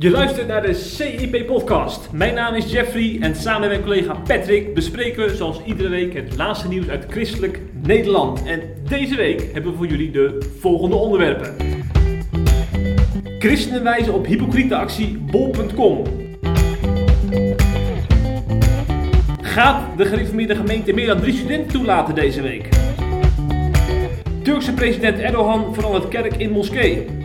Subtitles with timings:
[0.00, 2.12] Je luistert naar de CIP-podcast.
[2.12, 6.14] Mijn naam is Jeffrey en samen met mijn collega Patrick bespreken we zoals iedere week
[6.14, 8.42] het laatste nieuws uit christelijk Nederland.
[8.44, 11.56] En deze week hebben we voor jullie de volgende onderwerpen.
[13.38, 16.02] Christenen wijzen op hypocriete actie bol.com.
[19.40, 22.68] Gaat de gereformeerde gemeente meer dan drie studenten toelaten deze week?
[24.42, 27.19] Turkse president Erdogan verandert kerk in moskee.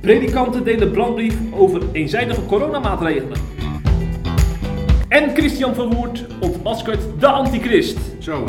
[0.00, 3.38] Predikanten delen brandbrief over eenzijdige coronamaatregelen.
[5.08, 7.98] En Christian Verwoerd ontmaskert de antichrist.
[8.18, 8.44] Zo.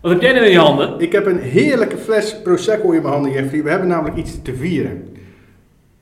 [0.00, 1.00] Wat heb jij nou in je handen?
[1.00, 3.62] Ik heb een heerlijke fles Prosecco in mijn handen, Jeffrey.
[3.62, 5.16] We hebben namelijk iets te vieren.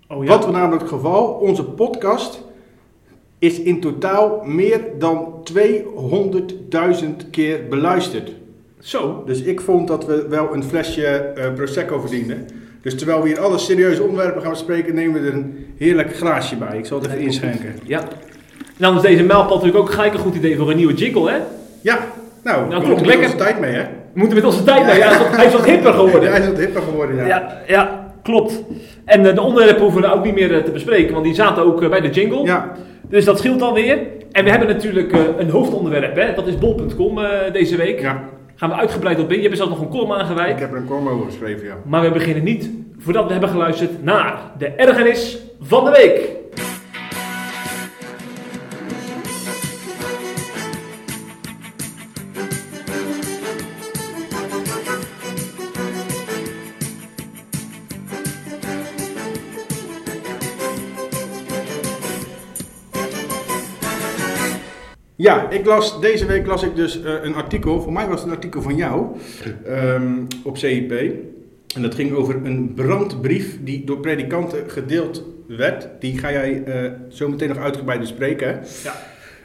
[0.09, 2.48] Oh Wat we namelijk het geval, onze podcast
[3.38, 8.32] is in totaal meer dan 200.000 keer beluisterd.
[8.80, 9.23] Zo.
[9.26, 12.46] Dus ik vond dat we wel een flesje eh, Prosecco verdienden.
[12.82, 16.57] Dus terwijl we hier alle serieuze onderwerpen gaan bespreken, nemen we er een heerlijk glaasje
[16.57, 16.79] bij.
[16.79, 17.74] Ik zal het even inschenken.
[17.85, 18.02] Ja.
[18.77, 21.37] Dan is deze mijlpaal natuurlijk ook gelijk een goed idee voor een nieuwe jingle, hè?
[21.80, 21.99] Ja,
[22.45, 23.24] nou, Nou, we moeten lekker.
[23.24, 23.82] onze tijd mee, hè?
[23.82, 24.96] We moeten met onze tijd mee.
[24.99, 26.30] Ja, hij is wat- hipper Ja, geworden.
[26.30, 27.27] hij is wat hipper geworden, ja.
[27.27, 28.62] Ja, ja, klopt.
[29.05, 31.62] En eh, de onderwerpen hoeven we ook niet meer eh, te bespreken, want die zaten
[31.65, 32.45] ook bij de jingle.
[32.45, 32.73] Ja,
[33.09, 33.98] Dus dat scheelt alweer.
[34.32, 36.34] En we hebben natuurlijk eh, een hoofdonderwerp, hè?
[36.34, 38.00] dat is bol.com eh, deze week.
[38.00, 38.28] ja.
[38.54, 39.37] Gaan we uitgebreid op in.
[39.37, 40.50] Je hebt zelfs nog een column aangeweid.
[40.54, 41.76] ik heb er een column over geschreven, ja.
[41.84, 46.37] Maar we beginnen niet voordat we hebben geluisterd naar de ergernis van de week.
[65.28, 68.28] Ja, ik las, deze week las ik dus eh, een artikel, voor mij was het
[68.28, 69.06] een artikel van jou,
[69.65, 70.12] ehm,
[70.44, 70.93] op CIP.
[71.75, 75.89] En dat ging over een brandbrief die door predikanten gedeeld werd.
[76.00, 78.61] Die ga jij eh, zo meteen nog uitgebreid bespreken.
[78.84, 78.94] Ja.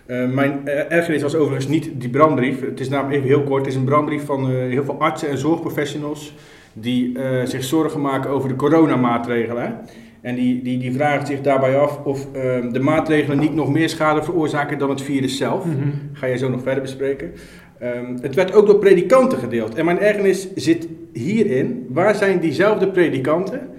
[0.06, 2.62] Eh, mijn ergernis was overigens niet die brandbrief.
[2.62, 3.66] Het is namelijk even heel kort.
[3.66, 6.34] Het is een brandbrief van heel veel artsen en zorgprofessionals
[6.74, 9.80] die zich zorgen maken over de coronamaatregelen.
[10.24, 13.90] En die, die, die vragen zich daarbij af of ehm, de maatregelen niet nog meer
[13.90, 15.66] schade veroorzaken dan het virus zelf.
[16.14, 17.32] Ga je zo nog verder bespreken.
[17.80, 19.76] Ehm, het werd ook door predikanten gedeeld.
[19.76, 21.88] En mijn ergernis zit hierin.
[21.90, 23.70] Waar zijn diezelfde predikanten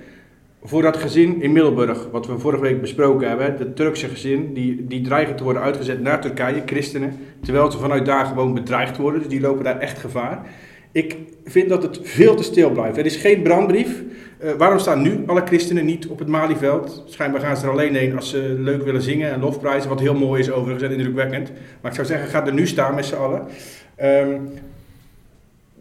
[0.63, 4.87] voor dat gezin in Middelburg, wat we vorige week besproken hebben, het Turkse gezin, die,
[4.87, 9.21] die dreigen te worden uitgezet naar Turkije, christenen, terwijl ze vanuit daar gewoon bedreigd worden,
[9.21, 10.47] dus die lopen daar echt gevaar.
[10.95, 12.97] Ik vind dat het veel te stil blijft.
[12.97, 14.03] Er is geen brandbrief.
[14.39, 17.03] Eh, waarom staan nu alle christenen niet op het Malieveld?
[17.07, 20.15] Schijnbaar gaan ze er alleen heen als ze leuk willen zingen en lofprijzen, wat heel
[20.15, 21.51] mooi is overigens en indrukwekkend.
[21.81, 23.47] Maar ik zou zeggen, ga er nu staan met z'n allen.
[23.97, 24.37] Ehm,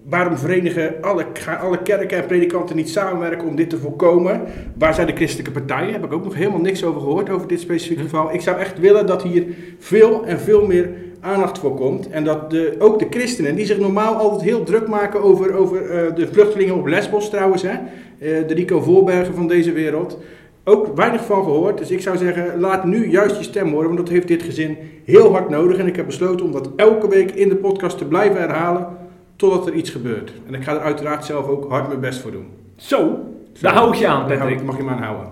[0.06, 4.41] Waarom verenigen alle, gaan alle kerken en predikanten niet samenwerken om dit te voorkomen?
[4.78, 5.94] Waar zijn de christelijke partijen?
[5.94, 8.34] Heb ik ook nog helemaal niks over gehoord, over dit specifieke geval.
[8.34, 9.46] Ik zou echt willen dat hier
[9.79, 10.90] veel en veel meer
[11.23, 12.09] aandacht voor komt.
[12.09, 15.89] En dat de, ook de christenen, die zich normaal altijd heel druk maken over, over
[15.89, 17.69] eh, de vluchtelingen op Lesbos trouwens, hè?
[17.69, 20.17] Eh, de Rico Voorbergen van deze wereld,
[20.63, 21.78] ook weinig van gehoord.
[21.78, 24.78] Dus ik zou zeggen, laat nu juist je stem horen, want dat heeft dit gezin
[25.06, 25.78] heel hard nodig.
[25.78, 28.88] En ik heb besloten om dat elke week in de podcast te blijven herhalen
[29.35, 30.34] totdat er iets gebeurt.
[30.47, 32.47] En ik ga er uiteraard zelf ook hard mijn best voor doen.
[32.75, 33.19] Zo,
[33.61, 34.63] daar hou ik je aan, Patrick.
[34.63, 35.28] mag je me aan houden.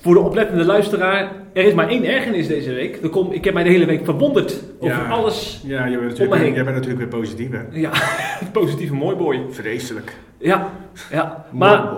[0.00, 2.98] Voor de oplettende luisteraar, er is maar één ergernis deze week.
[3.02, 5.08] Er kom, ik heb mij de hele week verwonderd over Ja.
[5.08, 5.60] alles.
[5.64, 7.58] Ja, jij bent, natuurlijk, jij bent natuurlijk weer positief, hè?
[7.70, 7.90] Ja,
[8.52, 9.40] positieve mooi boy.
[9.50, 10.16] Vreselijk.
[10.38, 10.70] Ja,
[11.10, 11.44] ja.
[11.52, 11.88] Maar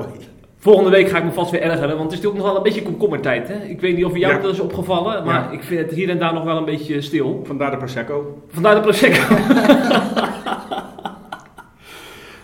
[0.59, 2.63] volgende week ga ik me vast weer ergeren, want het is natuurlijk nog wel een
[2.63, 3.49] beetje komkommertijd.
[3.49, 3.55] Hè?
[3.65, 4.41] Ik weet niet of jou Ja.
[4.41, 5.51] dat is opgevallen, maar Ja.
[5.51, 7.41] ik vind het hier en daar nog wel een beetje stil.
[7.47, 8.43] Vandaar de Prosecco.
[8.49, 9.21] Vandaar de Prosecco.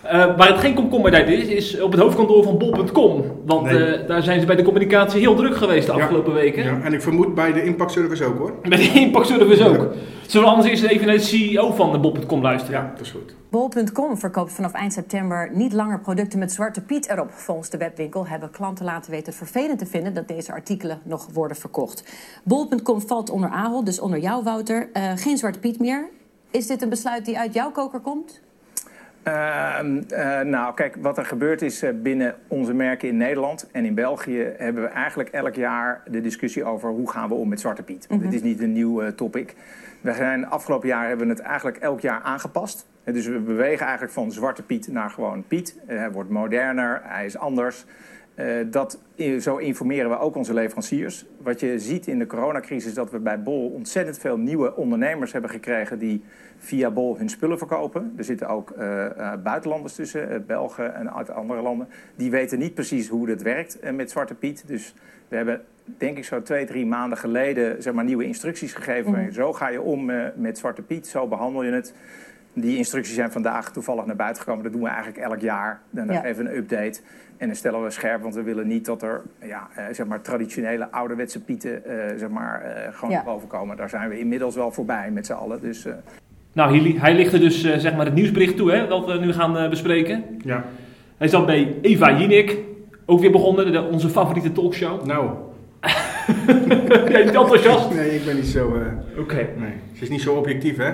[0.05, 3.23] Eh, waar het geen komkommertijd is, is op het hoofdkantoor van bol.com.
[3.45, 3.85] Want Nee.
[3.85, 5.99] eh, daar zijn ze bij de communicatie heel druk geweest de Ja.
[6.01, 6.63] afgelopen weken.
[6.63, 8.53] Ja, en ik vermoed bij de Impact Service ook, hoor.
[8.61, 9.75] Met de Impact Service ook.
[9.75, 9.87] Ja.
[10.27, 12.79] Zullen we anders eerst even naar de CEO van de bol.com luisteren?
[12.81, 13.35] Ja, dat is goed.
[13.49, 17.31] Bol.com verkoopt vanaf eind september niet langer producten met Zwarte Piet erop.
[17.31, 21.27] Volgens de webwinkel hebben klanten laten weten het vervelend te vinden dat deze artikelen nog
[21.33, 22.03] worden verkocht.
[22.43, 24.89] Bol.com valt onder Ahold, dus onder jou, Wouter.
[24.93, 26.07] Eh, geen Zwarte Piet meer.
[26.51, 28.41] Is dit een besluit die uit jouw koker komt?
[29.25, 33.85] Ehm, eh, nou, kijk, wat er gebeurt is eh, binnen onze merken in Nederland en
[33.85, 37.59] in België hebben we eigenlijk elk jaar de discussie over hoe gaan we om met
[37.59, 38.07] Zwarte Piet.
[38.07, 39.55] Want Dit is niet een nieuw eh, topic.
[40.01, 42.87] We zijn afgelopen jaar hebben we het eigenlijk elk jaar aangepast.
[43.03, 45.79] Dus we bewegen eigenlijk van Zwarte Piet naar gewoon Piet.
[45.85, 47.85] Hij wordt moderner, hij is anders.
[48.35, 48.99] Uh, dat,
[49.39, 51.25] zo informeren we ook onze leveranciers.
[51.37, 55.31] Wat je ziet in de coronacrisis is dat we bij Bol ontzettend veel nieuwe ondernemers
[55.31, 56.23] hebben gekregen die
[56.57, 58.13] via Bol hun spullen verkopen.
[58.17, 61.87] Er zitten ook uh, uh, buitenlanders tussen, Belgen en uit andere landen.
[62.15, 64.63] Die weten niet precies hoe het werkt met Zwarte Piet.
[64.67, 64.93] Dus
[65.27, 65.61] we hebben
[65.97, 69.11] denk ik zo twee, drie maanden geleden zeg maar, nieuwe instructies gegeven.
[69.11, 69.31] Mm.
[69.31, 71.93] Zo ga je om met Zwarte Piet, zo behandel je het.
[72.53, 74.63] Die instructies zijn vandaag toevallig naar buiten gekomen.
[74.63, 75.81] Dat doen we eigenlijk elk jaar.
[75.89, 76.23] Dan ja.
[76.23, 76.99] even een update.
[77.37, 80.21] En dan stellen we scherp, want we willen niet dat er ja, eh, zeg maar,
[80.21, 83.23] traditionele ouderwetse pieten eh, zeg maar, eh, gewoon ja.
[83.23, 83.77] boven komen.
[83.77, 85.61] Daar zijn we inmiddels wel voorbij met z'n allen.
[85.61, 85.87] Dus,
[86.53, 89.33] Nou, hij, hij ligt er dus zeg maar het nieuwsbericht toe, hè, wat we nu
[89.33, 90.23] gaan bespreken.
[90.43, 90.63] Ja.
[91.17, 92.57] Hij zat bij Eva Jinek,
[93.05, 95.05] ook weer begonnen, de, onze favoriete talkshow.
[95.05, 95.29] Nou.
[97.11, 97.93] Jij niet enthousiast?
[97.93, 98.81] Nee, ik ben niet zo...
[99.17, 99.47] Oké.
[99.57, 100.91] Nee, ze is niet zo objectief, hè?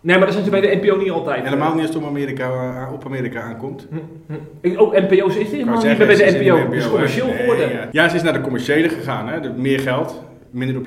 [0.00, 1.44] Nee, maar dat zijn ze bij de NPO niet altijd.
[1.44, 2.44] Helemaal niet als het om Amerika,
[2.86, 3.86] eh, op Amerika aankomt.
[3.90, 4.78] Hm, hm.
[4.78, 6.56] Oh, NPO's is dit helemaal niet bij de NPO.
[6.56, 7.68] Het is commercieel geworden.
[7.68, 7.88] Nee, ja.
[7.92, 8.08] ja.
[8.08, 9.28] ze is naar de commerciële gegaan.
[9.28, 9.52] Hè.
[9.52, 10.82] Meer geld, minder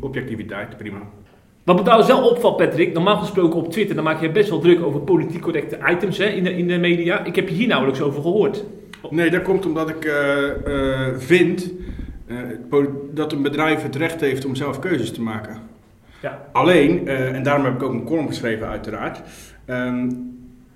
[0.00, 0.98] objectiviteit, prima.
[1.64, 4.58] Wat me trouwens wel opvalt, Patrick, normaal gesproken op Twitter, dan maak je best wel
[4.58, 7.24] druk over politiek correcte items hè, in, de, in de media.
[7.24, 8.64] Ik heb je hier nauwelijks over gehoord.
[9.10, 10.12] Nee, dat komt omdat ik uh,
[10.66, 11.72] uh, vind
[12.26, 12.78] uh,
[13.14, 15.56] dat een bedrijf het recht heeft om zelf keuzes te maken.
[16.22, 16.48] Ja.
[16.52, 19.22] Alleen, uh, en daarom heb ik ook een column geschreven uiteraard,
[19.66, 20.34] um,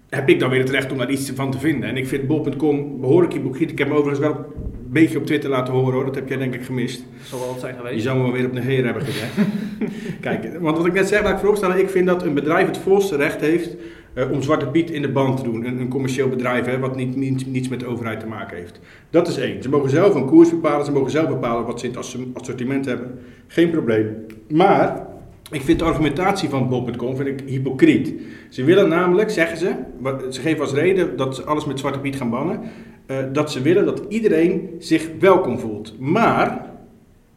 [0.08, 1.88] heb ik dan weer het recht om daar iets van te vinden.
[1.88, 5.50] En ik vind bol.com behoorlijk boek Ik heb hem overigens wel een beetje op Twitter
[5.50, 7.04] laten horen hoor, dat heb jij denk ik gemist.
[7.22, 7.94] Zal wel zijn geweest.
[7.94, 9.32] Je zou me wel weer op de heer hebben gezegd.
[10.20, 12.78] Kijk, want wat ik net zeg, laat ik vooropstellen, ik vind dat een bedrijf het
[12.78, 13.76] volste recht heeft
[14.14, 15.64] uh, om Zwarte Piet in de band te doen.
[15.64, 18.80] Een, een commercieel bedrijf hè, wat niet, niet, niets met de overheid te maken heeft.
[19.10, 19.62] Dat is één.
[19.62, 22.84] Ze mogen zelf een koers bepalen, ze mogen zelf bepalen wat ze in het assortiment
[22.84, 23.18] hebben.
[23.46, 24.26] Geen probleem.
[24.48, 25.06] Maar
[25.50, 28.12] ik vind de argumentatie van Bob.com vind ik hypocriet.
[28.48, 29.74] Ze willen namelijk, zeggen ze,
[30.30, 32.60] ze geven als reden dat ze alles met Zwarte Piet gaan bannen,
[33.06, 35.98] uh, dat ze willen dat iedereen zich welkom voelt.
[35.98, 36.70] Maar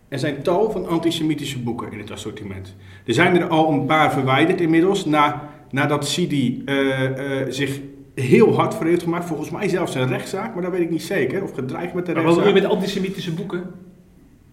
[0.08, 2.76] er zijn tal van antisemitische boeken in het assortiment.
[3.06, 7.10] Er zijn er al een paar verwijderd inmiddels, na, nadat Sidi uh, uh,
[7.50, 7.80] zich
[8.16, 9.26] heel hard voor heeft gemaakt.
[9.26, 11.44] Volgens mij zelfs een rechtszaak, maar dat weet ik niet zeker.
[11.44, 12.36] Of gedreigd met de rechtszaak.
[12.36, 13.64] Maar wat doe je met antisemitische boeken?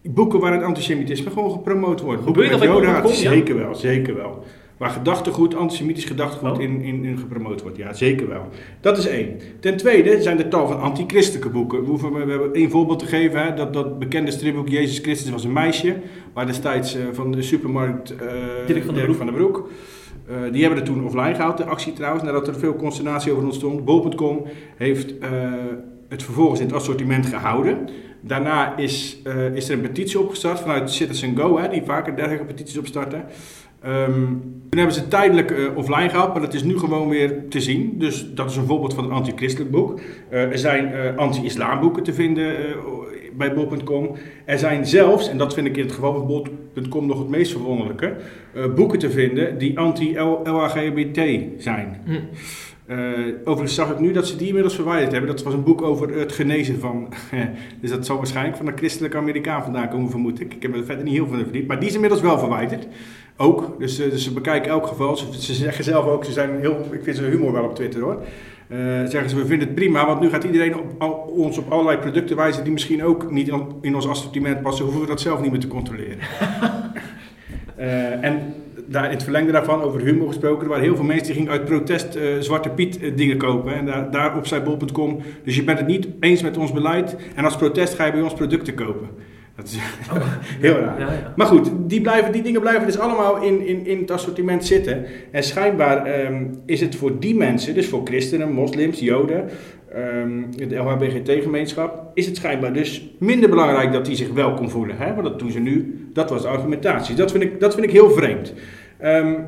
[0.02, 2.25] Boeken waar het antisemitisme gewoon gepromoot wordt.
[2.25, 3.11] Boeken Gebeurt dat?
[3.11, 4.44] Zeker wel, zeker wel.
[4.81, 6.62] Waar gedachtegoed, antisemitisch gedachtegoed oh.
[6.62, 7.76] in, in, in, gepromoot wordt.
[7.76, 8.49] Ja, zeker wel.
[8.81, 9.37] Dat is één.
[9.61, 11.81] Ten tweede zijn er tal van antichristelijke boeken.
[11.81, 13.43] We, hoeven, we hebben één voorbeeld te geven.
[13.43, 15.97] Hè, dat, dat bekende stripboek Jezus Christus was een meisje.
[16.32, 18.19] Waar destijds uh, van de supermarkt uh,
[18.67, 19.69] Dirk van, der Broek...
[20.31, 23.44] Uh, die hebben er toen offline gehaald, de actie trouwens, nadat er veel consternatie over
[23.44, 23.85] ontstond.
[23.85, 24.43] Bol.com
[24.76, 25.14] heeft
[26.08, 27.88] het vervolgens in het assortiment gehouden.
[28.20, 32.46] Daarna is, uh, is er een petitie opgestart vanuit Citizen Go, hè, die vaker dergelijke
[32.46, 33.25] petities opstarten.
[33.87, 37.61] Um, toen hebben ze tijdelijk uh, offline gehaald, maar dat is nu gewoon weer te
[37.61, 37.99] zien.
[37.99, 40.00] Dus dat is een voorbeeld van een anti-christelijk boek.
[40.31, 42.56] Uh, er zijn anti-islam boeken te vinden
[43.32, 44.17] bij bol.com.
[44.44, 47.52] Er zijn zelfs, en dat vind ik in het geval van bol.com nog het meest
[47.52, 48.16] verwonderlijke,
[48.75, 51.20] boeken te vinden die anti-LHGBT
[51.58, 52.00] zijn.
[52.05, 52.12] Hm.
[52.90, 52.98] Uh,
[53.44, 55.31] overigens zag ik nu dat ze die inmiddels verwijderd hebben.
[55.31, 57.08] Dat was een boek over het genezen van.
[57.81, 60.54] dus dat zal waarschijnlijk van een christelijke Amerikaan vandaan komen, vermoed ik.
[60.54, 61.66] Ik heb er verder niet heel veel in verdiept.
[61.69, 62.87] Maar die is inmiddels wel verwijderd.
[63.37, 63.78] Ook.
[63.78, 65.16] Dus, uh, dus ze bekijken elk geval.
[65.16, 66.87] Ze, ze, zeggen zelf ook, ze zijn heel.
[66.90, 68.22] Ik vind ze humor wel op Twitter hoor.
[68.69, 71.70] Uh, zeggen ze, we vinden het prima, want nu gaat iedereen op, al, ons op
[71.70, 74.84] allerlei producten wijzen die misschien ook niet in, ons assortiment passen.
[74.84, 76.19] Hoeven we dat zelf niet meer te controleren.
[78.22, 78.54] en
[78.90, 81.50] daar, in het verlengde daarvan, over humor gesproken, er waren heel veel mensen die gingen
[81.50, 83.75] uit protest uh, Zwarte Piet uh, dingen kopen.
[83.75, 87.44] En daar, daarop zei bol.com, dus je bent het niet eens met ons beleid en
[87.44, 89.09] als protest ga je bij ons producten kopen.
[89.56, 89.78] Dat is
[90.12, 90.16] oh,
[90.66, 91.00] heel raar.
[91.00, 91.32] Ja, ja.
[91.37, 95.04] Maar goed, die, blijven, die dingen blijven dus allemaal in, in, in het assortiment zitten.
[95.30, 99.49] En schijnbaar um, is het voor die mensen, dus voor christenen, moslims, joden,
[99.97, 104.97] um, de LHBGT-gemeenschap, is het schijnbaar dus minder belangrijk dat die zich welkom voelen.
[104.97, 105.14] Hè?
[105.14, 107.14] Want dat doen ze nu, dat was de argumentatie.
[107.14, 108.52] Dat vind ik, dat vind ik heel vreemd.
[109.04, 109.47] Um,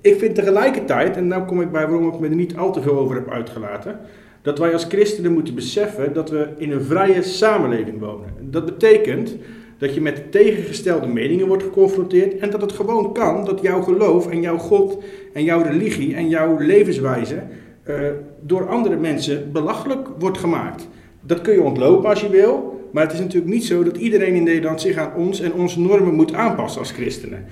[0.00, 2.82] ik vind tegelijkertijd, en nu kom ik bij waarom ik me er niet al te
[2.82, 3.98] veel over heb uitgelaten,
[4.42, 8.28] dat wij als christenen moeten beseffen dat we in een vrije samenleving wonen.
[8.40, 9.36] Dat betekent
[9.78, 14.30] dat je met tegengestelde meningen wordt geconfronteerd en dat het gewoon kan dat jouw geloof
[14.30, 17.42] en jouw God en jouw religie en jouw levenswijze
[17.88, 17.96] uh,
[18.40, 20.88] door andere mensen belachelijk wordt gemaakt.
[21.20, 24.34] Dat kun je ontlopen als je wil, maar het is natuurlijk niet zo dat iedereen
[24.34, 27.44] in Nederland zich aan ons en onze normen moet aanpassen als christenen.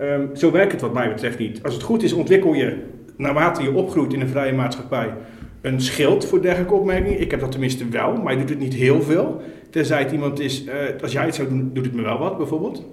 [0.00, 1.62] Um, zo werkt het wat mij betreft niet.
[1.62, 2.76] Als het goed is, ontwikkel je
[3.16, 5.14] naarmate je opgroeit in een vrije maatschappij
[5.60, 7.20] een schild voor dergelijke opmerkingen.
[7.20, 9.40] Ik heb dat tenminste wel, maar je doet het niet heel veel.
[9.70, 12.36] Tenzij het iemand is, uh, als jij het zou doen, doet het me wel wat
[12.36, 12.84] bijvoorbeeld.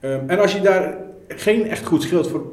[0.00, 0.96] Um, en als je daar
[1.28, 2.52] geen echt goed schild voor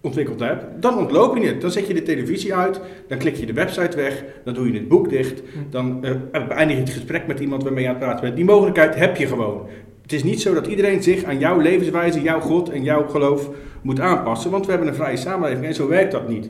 [0.00, 1.60] ontwikkeld hebt, dan ontloop je het.
[1.60, 4.78] Dan zet je de televisie uit, dan klik je de website weg, dan doe je
[4.78, 8.04] het boek dicht, dan uh, beëindig je het gesprek met iemand waarmee je aan het
[8.04, 8.36] praten bent.
[8.36, 9.66] Die mogelijkheid heb je gewoon.
[10.02, 13.50] Het is niet zo dat iedereen zich aan jouw levenswijze, jouw God en jouw geloof
[13.82, 16.48] moet aanpassen, want we hebben een vrije samenleving en zo werkt dat niet.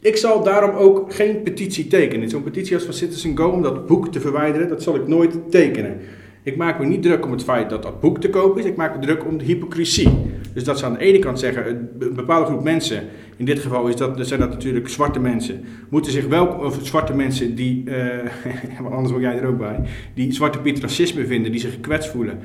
[0.00, 2.28] Ik zal daarom ook geen petitie tekenen.
[2.28, 5.50] Zo'n petitie als van Citizen Go om dat boek te verwijderen, dat zal ik nooit
[5.50, 6.00] tekenen.
[6.44, 8.64] Ik maak me niet druk om het feit dat dat boek te koop is.
[8.64, 10.08] Ik maak me druk om de hypocrisie.
[10.54, 13.04] Dus dat ze aan de ene kant zeggen, een bepaalde groep mensen,
[13.36, 17.14] in dit geval is dat, zijn dat natuurlijk zwarte mensen, moeten zich wel, of zwarte
[17.14, 19.80] mensen die, uh, anders word jij er ook bij,
[20.14, 22.38] die zwarte Piet racisme vinden, die zich gekwetst voelen.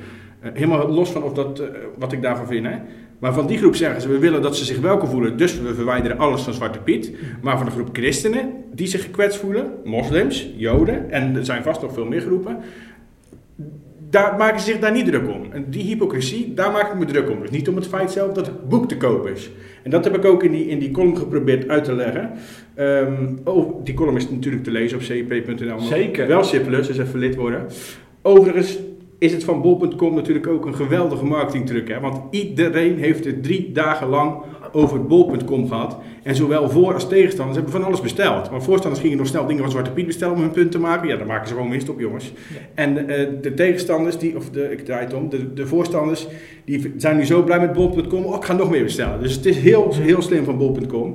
[0.44, 1.66] Uh, helemaal los van of dat, uh,
[1.98, 2.66] wat ik daarvan vind.
[2.66, 2.76] Hè?
[3.18, 5.74] Maar van die groep zeggen ze, we willen dat ze zich welkom voelen, dus we
[5.74, 7.12] verwijderen alles van Zwarte Piet.
[7.42, 11.82] Maar van de groep christenen die zich gekwetst voelen, moslims, joden, en er zijn vast
[11.82, 12.56] nog veel meer groepen,
[14.10, 15.52] daar maken ze zich daar niet druk om.
[15.52, 17.40] En die hypocrisie, daar maak ik me druk om.
[17.40, 19.50] Dus niet om het feit zelf dat het boek te koop is.
[19.82, 22.30] En dat heb ik ook in die, in die column geprobeerd uit te leggen.
[22.76, 25.80] Um, oh, die column is natuurlijk te lezen op cip.nl.
[25.80, 26.26] Zeker.
[26.26, 27.66] Wel Plus, dus even lid worden.
[28.22, 28.78] Overigens
[29.18, 31.88] is het van bol.com natuurlijk ook een geweldige marketingtruc.
[31.88, 32.00] Hè?
[32.00, 35.96] Want iedereen heeft het drie dagen lang over bol.com gehad.
[36.22, 38.48] En zowel voor- als tegenstanders hebben van alles besteld.
[38.48, 41.08] Want voorstanders gingen nog snel dingen van Zwarte Piet bestellen om hun punt te maken.
[41.08, 42.32] Ja, daar maken ze gewoon winst op, jongens.
[42.74, 43.06] En uh,
[43.42, 46.26] de tegenstanders, die, of de, ik draai het om, de, de voorstanders,
[46.64, 48.24] die zijn nu zo blij met bol.com.
[48.24, 49.22] Oh, ik ga nog meer bestellen.
[49.22, 51.14] Dus het is heel, heel slim van bol.com.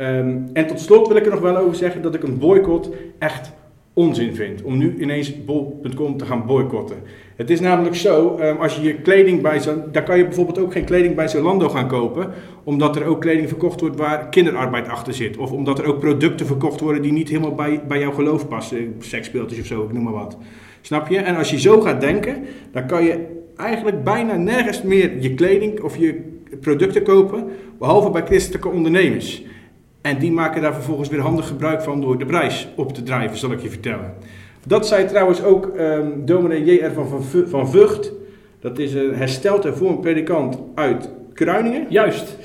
[0.00, 2.90] Um, en tot slot wil ik er nog wel over zeggen dat ik een boycott
[3.18, 3.52] echt
[3.92, 4.62] onzin vind.
[4.62, 6.96] Om nu ineens bol.com te gaan boycotten.
[7.36, 9.82] Het is namelijk zo, um, als je je kleding bij zo'n...
[9.92, 12.32] Daar kan je bijvoorbeeld ook geen kleding bij Zalando gaan kopen.
[12.64, 15.36] Omdat er ook kleding verkocht wordt waar kinderarbeid achter zit.
[15.36, 18.94] Of omdat er ook producten verkocht worden die niet helemaal bij, bij jouw geloof passen.
[18.98, 20.36] Seksspeeltjes of zo, ik noem maar wat.
[20.80, 21.18] Snap je?
[21.18, 23.26] En als je zo gaat denken, dan kan je
[23.56, 26.20] eigenlijk bijna nergens meer je kleding of je
[26.60, 27.44] producten kopen.
[27.78, 29.42] Behalve bij christelijke ondernemers.
[30.00, 33.38] En die maken daar vervolgens weer handig gebruik van door de prijs op te drijven,
[33.38, 34.14] zal ik je vertellen.
[34.68, 36.92] Dat zei trouwens ook um, dominee J.R.
[36.92, 38.12] van, van, van Vught.
[38.60, 41.86] Dat is een hersteld en voor een predikant uit Kruiningen.
[41.88, 42.36] Juist.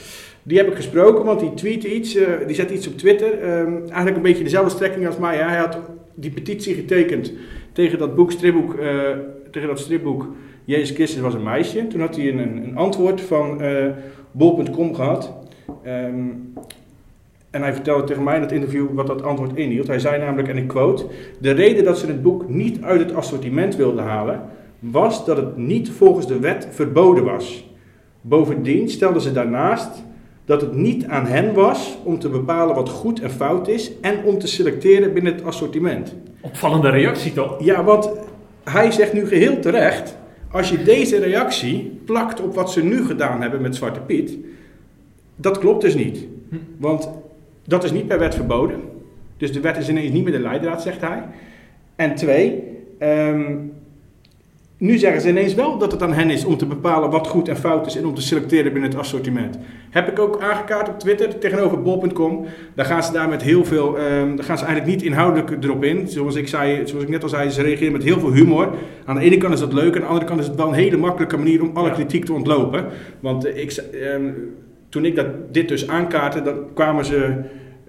[0.44, 3.60] Die heb ik gesproken, want die tweet iets, uh, die zet iets op Twitter.
[3.60, 5.38] Um, eigenlijk een beetje dezelfde strekking als mij.
[5.38, 5.78] Hij had
[6.16, 7.34] die petitie getekend
[7.74, 9.10] tegen dat boek, stripboek, uh,
[9.52, 10.28] tegen dat stripboek
[10.66, 11.88] Jezus Christus was een meisje.
[11.88, 13.86] Toen had hij een, een antwoord van uh,
[14.32, 15.34] bol.com gehad.
[15.86, 16.54] Um,
[17.52, 19.88] en hij vertelde tegen mij in het interview wat dat antwoord inhield.
[19.88, 21.06] Hij zei namelijk, en ik quote:
[21.40, 24.42] De reden dat ze het boek niet uit het assortiment wilden halen,
[24.80, 27.70] was dat het niet volgens de wet verboden was.
[28.22, 30.04] Bovendien stelden ze daarnaast
[30.46, 34.24] dat het niet aan hen was om te bepalen wat goed en fout is en
[34.24, 36.16] om te selecteren binnen het assortiment.
[36.42, 37.64] Opvallende reactie toch?
[37.64, 38.12] Ja, want
[38.64, 40.18] hij zegt nu geheel terecht:
[40.52, 44.38] als je deze reactie plakt op wat ze nu gedaan hebben met Zwarte Piet,
[45.36, 46.28] dat klopt dus niet.
[46.78, 47.10] Want
[47.72, 48.80] dat is niet per wet verboden.
[49.38, 51.24] Dus de wet is ineens niet meer de leidraad, zegt hij.
[51.96, 52.64] En twee,
[53.00, 53.74] um,
[54.78, 57.48] nu zeggen ze ineens wel dat het aan hen is om te bepalen wat goed
[57.48, 59.58] en fout is en om te selecteren binnen het assortiment.
[59.90, 62.46] Heb ik ook aangekaart op Twitter tegenover bol.com.
[62.76, 65.84] Daar gaan ze daar met heel veel, um, daar gaan ze eigenlijk niet inhoudelijk erop
[65.84, 66.08] in.
[66.08, 68.70] Zoals ik, zei, zoals ik net al zei, ze reageren met heel veel humor.
[69.06, 70.74] Aan de ene kant is dat leuk, aan de andere kant is het wel een
[70.74, 71.94] hele makkelijke manier om alle ja.
[71.94, 72.86] kritiek te ontlopen.
[73.20, 73.84] Want ik,
[74.16, 74.56] um,
[74.90, 77.34] toen ik dat, dit dus aankaartte, dan kwamen ze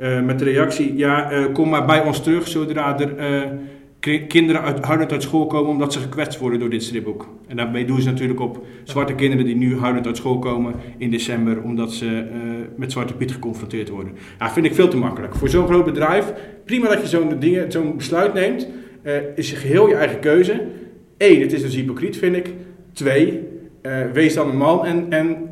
[0.03, 4.85] met de reactie: ja, uh, kom maar bij ons terug zodra er uh, kinderen uit,
[4.85, 7.29] huilend uit school komen omdat ze gekwetst worden door dit stripboek.
[7.47, 11.11] En daarmee doen ze natuurlijk op zwarte kinderen die nu huilend uit school komen in
[11.11, 12.25] december omdat ze
[12.77, 14.13] met Zwarte Piet geconfronteerd worden.
[14.39, 15.35] Ja, vind ik veel te makkelijk.
[15.35, 16.33] Voor zo'n groot bedrijf,
[16.65, 17.37] prima dat je zo'n
[17.69, 18.69] zo'n besluit neemt,
[19.35, 20.67] is je geheel je eigen keuze.
[21.19, 22.53] Eén, het is dus hypocriet, vind ik.
[22.93, 23.41] Twee,
[24.13, 25.52] wees dan een man en, en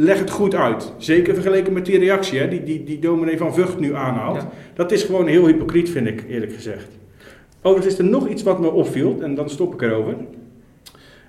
[0.00, 0.92] leg het goed uit.
[0.96, 4.36] Zeker vergeleken met die reactie hè, die, die, die dominee van Vught nu aanhaalt.
[4.36, 4.50] Ja.
[4.74, 6.86] Dat is gewoon heel hypocriet, vind ik eerlijk gezegd.
[7.62, 10.14] Overigens is er nog iets wat me opviel, en dan stop ik erover.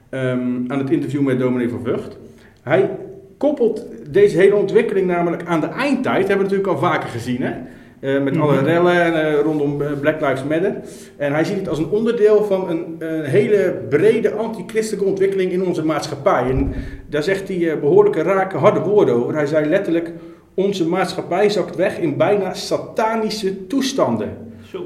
[0.09, 2.17] Um, aan het interview met dominee van Vught.
[2.61, 2.89] Hij
[3.37, 6.27] koppelt deze hele ontwikkeling namelijk aan de eindtijd.
[6.27, 7.41] hebben we natuurlijk al vaker gezien.
[7.41, 7.53] Hè?
[8.01, 10.75] Uh, met alle rellen uh, rondom Black Lives Matter.
[11.17, 15.63] En hij ziet het als een onderdeel van een, een hele brede antichristelijke ontwikkeling in
[15.63, 16.49] onze maatschappij.
[16.49, 16.73] En
[17.07, 19.33] daar zegt hij behoorlijke rake harde woorden over.
[19.33, 20.11] Hij zei letterlijk:
[20.53, 24.37] Onze maatschappij zakt weg in bijna satanische toestanden.
[24.71, 24.85] Zo.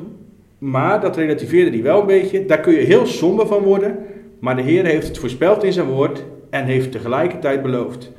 [0.57, 2.45] Maar dat relativeerde hij wel een beetje.
[2.45, 3.97] Daar kun je heel somber van worden.
[4.39, 8.11] Maar de Heer heeft het voorspeld in zijn woord en heeft tegelijkertijd beloofd: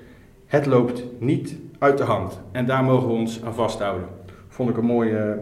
[0.47, 2.41] Het loopt niet uit de hand.
[2.53, 4.09] En daar mogen we ons aan vasthouden.
[4.55, 5.39] Vond ik een mooie,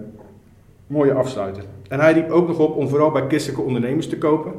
[0.87, 1.63] mooie afsluiter.
[1.89, 4.53] En hij riep ook nog op om vooral bij christelijke ondernemers te kopen.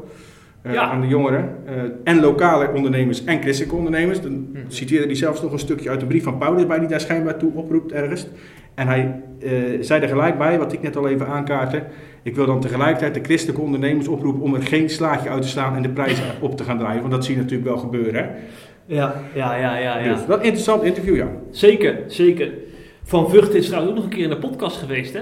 [0.62, 0.82] eh, Ja.
[0.82, 1.50] aan de jongeren.
[1.66, 4.22] eh, en lokale ondernemers en christelijke ondernemers.
[4.22, 4.64] Dan Mhm.
[4.68, 7.38] citeerde hij zelfs nog een stukje uit de brief van Paulus bij die daar schijnbaar
[7.38, 8.28] toe oproept ergens.
[8.76, 11.84] En hij eh, zei er gelijk bij, wat ik net al even aankaartte.
[12.22, 15.76] Ik wil dan tegelijkertijd de christelijke ondernemers oproepen om er geen slaatje uit te slaan
[15.76, 17.00] en de prijzen op te gaan drijven.
[17.02, 18.14] Want dat zie je natuurlijk wel gebeuren.
[18.24, 18.30] Hè?
[18.86, 19.98] Ja, ja, ja, ja.
[19.98, 20.12] ja.
[20.14, 21.28] Dus is een interessant interview, ja.
[21.52, 22.52] Zeker, zeker.
[23.04, 25.22] Van Vught is trouwens ook nog een keer in de podcast geweest, hè?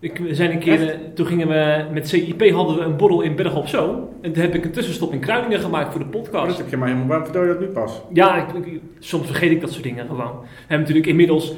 [0.00, 0.90] Ik, we zijn een keer, Echt?
[0.92, 4.08] eh, toen gingen we met CIP hadden we een borrel in Berg op Zoom.
[4.22, 6.46] En toen heb ik een tussenstop in Kruiningen gemaakt voor de Maar podcast.
[6.48, 7.08] dat heb je mij helemaal.
[7.08, 8.00] Waarom vertel je dat nu pas?
[8.12, 10.40] Ja, ik, ik- soms vergeet ik dat soort dingen gewoon.
[10.40, 11.54] We hebben natuurlijk inmiddels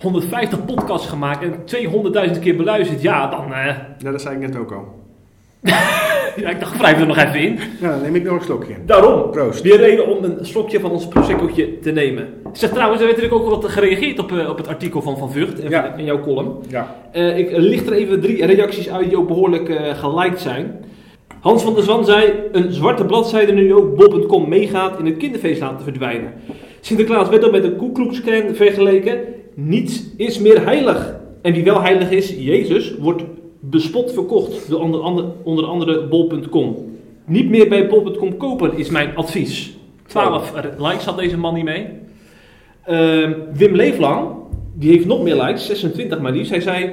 [0.00, 1.54] 150 podcasts gemaakt en
[2.34, 3.02] 200.000 keer beluisterd.
[3.02, 3.52] Ja, dan.
[3.54, 3.66] eh,
[3.98, 4.84] Ja, dat zei ik net ook al.
[6.42, 7.58] ja, ik dacht, wrijf er nog even in.
[7.80, 8.74] Ja, dan neem ik nog een slokje.
[8.86, 9.30] Daarom.
[9.30, 9.62] Proost.
[9.62, 12.28] Weer reden om een slokje van ons proseccootje te nemen.
[12.52, 15.32] Zeg trouwens, er werd natuurlijk ook wat gereageerd op, eh, op het artikel van Van
[15.32, 15.94] Vught en Ja.
[15.96, 16.52] in jouw column.
[16.68, 16.94] Ja.
[17.12, 20.84] Eh, ik licht er even drie reacties uit die ook behoorlijk eh geliked zijn.
[21.40, 25.60] Hans van der Zwan zei: Een zwarte bladzijde nu ook bol.com meegaat in het kinderfeest
[25.60, 26.32] laten verdwijnen.
[26.80, 29.18] Sinterklaas werd al met een Klan vergeleken.
[29.54, 31.14] Niets is meer heilig.
[31.42, 33.22] En wie wel heilig is, Jezus, wordt
[33.70, 36.76] bespot verkocht door onder andere, onder andere bol.com.
[37.24, 39.76] Niet meer bij bol.com kopen is mijn advies.
[40.06, 41.86] 12 likes had deze man niet mee.
[42.84, 44.28] Ehm, Wim Leeflang,
[44.74, 46.50] die heeft nog meer likes, 26 maar liefst.
[46.50, 46.90] Hij zei: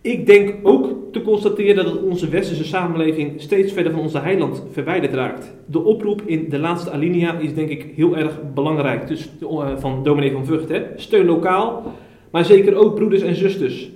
[0.00, 5.12] Ik denk ook te constateren dat onze westerse samenleving steeds verder van onze heiland verwijderd
[5.14, 5.52] raakt.
[5.66, 9.08] De oproep in de laatste alinea is denk ik heel erg belangrijk.
[9.08, 10.68] Dus eh, van dominee van Vught.
[10.68, 10.82] Hè?
[10.96, 11.92] Steun lokaal,
[12.30, 13.90] maar zeker ook broeders en zusters.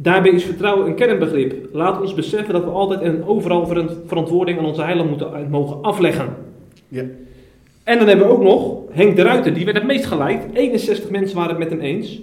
[0.00, 1.68] Daarbij is vertrouwen een kernbegrip.
[1.72, 5.50] Laat ons beseffen dat we altijd en overal verant- verantwoording aan onze heiland moeten en
[5.50, 6.36] mogen afleggen.
[6.88, 7.04] Ja.
[7.84, 10.42] En dan hebben we ook nog Henk de Ruiter, die werd het meest gelijk.
[10.52, 12.20] 61 mensen waren het met hem eens.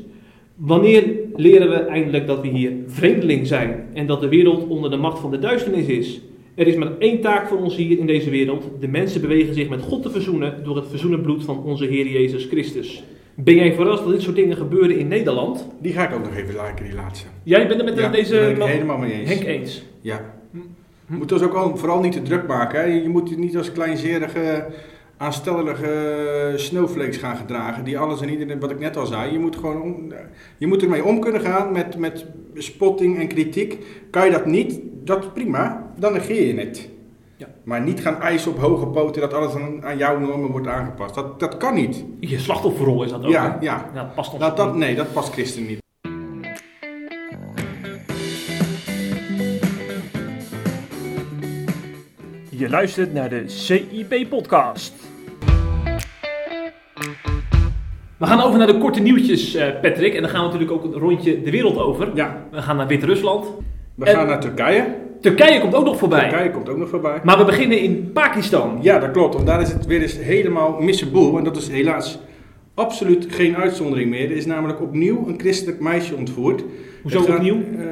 [0.56, 1.04] Wanneer
[1.36, 5.20] leren we eindelijk dat we hier vreemdeling zijn en dat de wereld onder de macht
[5.20, 6.22] van de duisternis is?
[6.56, 8.64] Er is maar één taak voor ons hier in deze wereld.
[8.80, 12.08] De mensen bewegen zich met God te verzoenen door het verzoenen bloed van onze Heer
[12.08, 13.04] Jezus Christus.
[13.36, 15.68] Ben jij verrast dat dit soort dingen gebeuren in Nederland?
[15.80, 17.28] Die ga ik ook nog even liken, die laatste.
[17.44, 19.30] Jij bent het met Ja, deze ben ik man- helemaal mee eens.
[19.30, 19.86] Henk eens.
[20.02, 20.34] Ja.
[21.10, 22.80] Je moet ons ook al, vooral niet te druk maken.
[22.80, 22.86] Hè.
[22.86, 24.66] Je moet je niet als kleinzerige,
[25.18, 27.84] aanstellerige snowflakes gaan gedragen.
[27.84, 29.32] Die alles en iedereen, wat ik net al zei.
[29.32, 30.14] Je moet, gewoon om,
[30.58, 33.78] je moet ermee om kunnen gaan met, met spotting en kritiek.
[34.10, 35.92] Kan je dat niet, dat prima.
[36.00, 36.90] Dan negeer je het.
[37.38, 37.48] Ja.
[37.64, 41.16] Maar niet gaan eisen op hoge poten dat alles aan, aan jouw normen wordt aangepast.
[41.16, 42.06] Dat, dat kan niet.
[42.20, 43.32] Je slachtofferrol is dat ook.
[43.32, 43.66] Ja, hè?
[43.66, 43.90] ja.
[43.94, 44.76] Dat past ons Dat, dat, niet.
[44.76, 45.80] nee, dat past christen niet.
[52.50, 54.94] Je luistert naar de CIP-podcast.
[58.18, 60.14] We gaan over naar de korte nieuwtjes, eh, Patrick.
[60.14, 62.12] En dan gaan we natuurlijk ook een rondje de wereld over.
[62.14, 63.46] Ja, We gaan naar Wit-Rusland.
[63.96, 64.96] we En- gaan naar Turkije.
[65.26, 66.30] Turkije komt ook nog voorbij.
[66.30, 67.20] Turkije komt ook nog voorbij.
[67.24, 68.78] Maar we beginnen in Pakistan.
[68.82, 69.34] Ja, dat klopt.
[69.34, 71.38] Want daar is het weer eens helemaal missenboel.
[71.38, 72.20] En dat is helaas
[72.74, 74.30] absoluut geen uitzondering meer.
[74.32, 76.64] Er is namelijk opnieuw een christelijk meisje ontvoerd.
[77.02, 77.56] Hoezo gaat- opnieuw?
[77.56, 77.86] eh,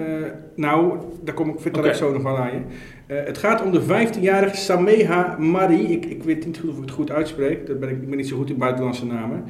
[0.55, 0.93] nou,
[1.23, 2.59] daar kom ik, vertel ik zo nog wel aan je.
[3.07, 5.91] Eh, het gaat om de 15-jarige Sameha Mari.
[5.91, 7.67] Ik, ik weet niet goed of ik het goed uitspreek.
[7.67, 9.43] Dat ben ik, ben niet zo goed in buitenlandse namen.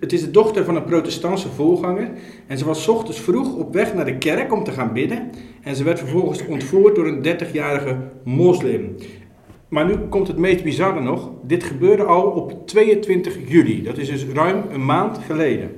[0.00, 2.10] Het, is de dochter van een protestantse voorganger.
[2.46, 5.30] En ze was ochtends vroeg op weg naar de kerk om te gaan bidden.
[5.62, 8.94] En ze werd vervolgens ontvoerd door een 30-jarige moslim.
[9.68, 11.30] Maar nu komt het meest bizarre nog.
[11.42, 13.82] Dit gebeurde al op 22 juli.
[13.82, 15.70] Dat is dus ruim een maand geleden.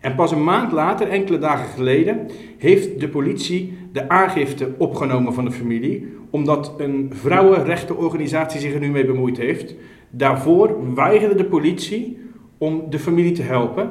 [0.00, 5.44] En pas een maand later, enkele dagen geleden, heeft de politie de aangifte opgenomen van
[5.44, 6.18] de familie.
[6.30, 9.74] Omdat een vrouwenrechtenorganisatie zich er nu mee bemoeid heeft.
[10.10, 12.18] Daarvoor weigerde de politie
[12.58, 13.90] om de familie te helpen.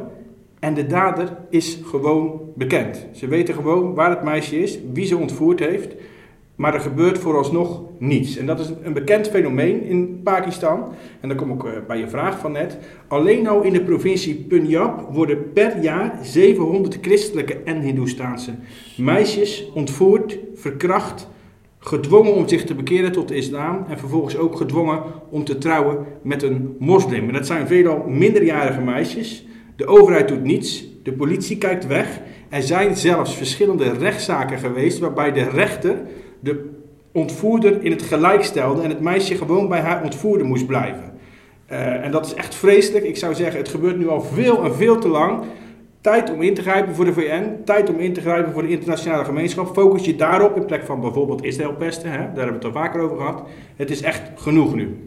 [0.60, 3.08] En de dader is gewoon bekend.
[3.12, 5.96] Ze weten gewoon waar het meisje is, wie ze ontvoerd heeft.
[6.56, 8.38] Maar er gebeurt vooralsnog niets.
[8.38, 10.94] En dat is een bekend fenomeen in Pakistan.
[11.20, 12.78] En dan kom ik eh, bij je vraag van net.
[13.08, 18.52] Alleen al in de provincie Punjab worden per jaar 700 christelijke en Hindoestaanse
[18.98, 21.28] meisjes ontvoerd, verkracht,
[21.80, 26.06] gedwongen om zich te bekeren tot de islam en vervolgens ook gedwongen om te trouwen
[26.22, 27.28] met een moslim.
[27.28, 29.46] En dat zijn veelal minderjarige meisjes.
[29.76, 32.20] De overheid doet niets, de politie kijkt weg.
[32.50, 35.96] Er zijn zelfs verschillende rechtszaken geweest waarbij de rechter
[36.40, 36.70] de
[37.12, 41.14] ontvoerder in het gelijk stelde en het meisje gewoon bij haar ontvoerder moest blijven.
[41.66, 43.06] Eh, en dat is echt vreselijk.
[43.06, 45.44] Ik zou zeggen, het gebeurt nu al veel en veel te lang.
[46.02, 48.70] Tijd om in te grijpen voor de VN, tijd om in te grijpen voor de
[48.70, 49.74] internationale gemeenschap.
[49.74, 52.18] Focus je daarop in plek van bijvoorbeeld Israël pesten, hè?
[52.18, 53.44] daar hebben we het al vaker over gehad.
[53.76, 54.98] Het is echt genoeg nu.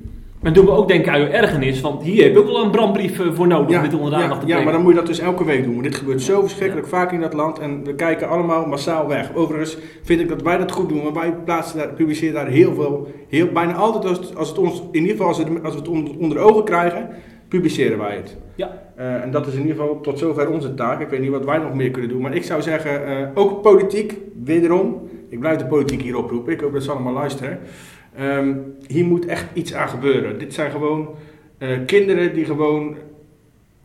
[0.41, 2.71] Maar doen we ook denken aan je ergernis, want hier heb je ook wel een
[2.71, 4.65] brandbrief eh, voor nodig om dit onder de ja, aandacht te ja, brengen.
[4.65, 5.73] maar dan moet je dat dus elke week doen.
[5.73, 9.35] Want dit gebeurt zo verschrikkelijk vaak in dat land en we kijken allemaal massaal weg.
[9.35, 12.75] Overigens vind ik dat wij dat goed doen, want wij plaatsen daar, publiceren daar heel
[12.75, 15.75] veel, heel, bijna altijd als het, als het ons, in ieder geval als, het, als
[15.75, 17.09] we het on- onder de ogen krijgen,
[17.53, 18.37] publiceren wij het.
[18.55, 18.83] Ja.
[18.95, 21.01] Eh, en dat is in ieder geval tot zover onze taak.
[21.01, 23.63] Ik weet niet wat wij nog meer kunnen doen, maar ik zou zeggen, eh, ook
[23.63, 25.09] politiek, wederom.
[25.29, 27.59] Ik blijf de politiek hier oproepen, ik hoop dat ze allemaal luisteren.
[28.17, 28.55] Ehm,
[28.87, 30.39] hier moet echt iets aan gebeuren.
[30.39, 31.09] Dit zijn gewoon
[31.59, 32.97] eh, kinderen die gewoon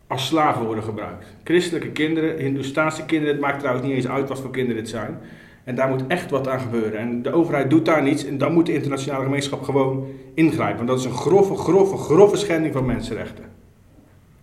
[0.06, 1.26] als slaven worden gebruikt.
[1.44, 5.18] Christelijke kinderen, Hindoestaanse kinderen, het maakt trouwens niet eens uit wat voor kinderen het zijn.
[5.64, 6.98] En daar moet echt wat aan gebeuren.
[6.98, 10.76] En de overheid doet daar niets en dan moet de internationale gemeenschap gewoon ingrijpen.
[10.76, 13.57] Want dat is een grove, grove, grove schending van mensenrechten.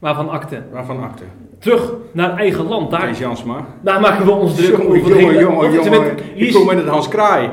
[0.05, 0.61] Waarvan akte.
[0.71, 1.23] Waarvan akte?
[1.59, 3.65] Terug naar eigen land, daar, Kees Jansma.
[3.81, 5.19] daar maken we ons druk Jongen, over.
[5.19, 6.17] jongen, jongen, jongen.
[6.35, 7.49] Ik kom met het Hans Kraai.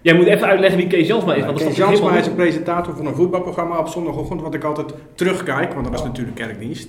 [0.00, 1.44] Jij moet even uitleggen wie Kees Jansma is.
[1.44, 5.72] Want Kees Jansma is een presentator van een voetbalprogramma op zondagochtend, wat ik altijd terugkijk,
[5.72, 6.88] want dat was natuurlijk kerkdienst.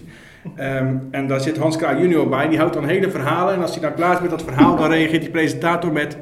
[0.55, 3.53] Ehm, en daar zit Hans Kraai junior bij, die houdt dan hele verhalen.
[3.53, 6.17] En als hij dan klaar is met dat verhaal, dan reageert die presentator met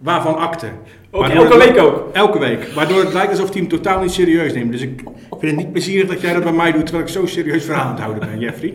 [0.00, 0.66] waarvan akte.
[1.10, 2.08] Elke week ook.
[2.12, 2.64] Elke week.
[2.74, 4.72] Waardoor het lijkt alsof hij hem totaal niet serieus neemt.
[4.72, 7.28] Dus ik vind het niet plezierig dat jij dat bij mij doet, terwijl ik zo'n
[7.28, 8.72] serieus verhaal aan het houden ben, Jeffrey.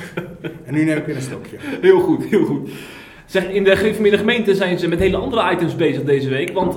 [0.66, 1.56] en nu neem ik weer een stokje.
[1.80, 2.70] Heel goed, heel goed.
[3.26, 6.52] Zeg, in de gereformeerde gemeente zijn ze met hele andere items bezig deze week.
[6.52, 6.76] Want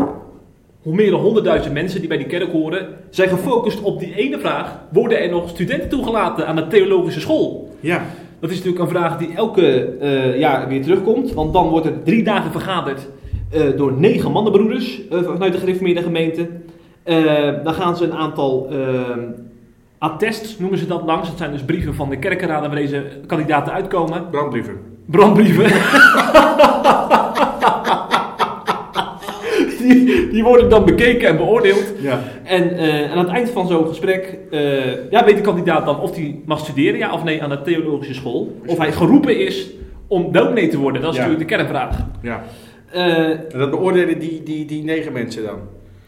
[0.81, 4.39] hoe meer dan 100.000 mensen die bij die kerk horen, zijn gefocust op die ene
[4.39, 7.75] vraag: worden er nog studenten toegelaten aan de theologische school?
[7.79, 8.05] Ja,
[8.39, 11.33] Dat is natuurlijk een vraag die elke eh, jaar weer terugkomt.
[11.33, 13.07] Want dan wordt er drie dagen vergaderd
[13.49, 16.47] eh, door negen mannenbroeders eh, vanuit de gereformeerde gemeente.
[17.03, 18.69] Eh, dan gaan ze een aantal
[19.97, 21.27] attests, noemen ze dat langs.
[21.29, 24.29] Dat zijn dus brieven van de kerkenraden waar deze kandidaten uitkomen.
[24.29, 24.79] brandbrieven.
[25.05, 25.65] Brandbrieven.
[29.79, 31.93] die, die worden dan bekeken en beoordeeld.
[31.99, 32.19] Ja.
[32.43, 32.77] En
[33.11, 34.37] aan het eind van zo'n gesprek
[35.09, 38.13] ja, weet de kandidaat dan of hij mag studeren, ja of nee, aan de theologische
[38.13, 38.57] school.
[38.65, 39.69] Of hij geroepen is
[40.07, 41.01] om dominee te worden.
[41.01, 41.23] Dat is Ja.
[41.23, 41.97] natuurlijk de kernvraag.
[42.21, 42.43] ja.
[42.91, 45.57] Eh, En dat beoordelen die, die, die negen mensen dan.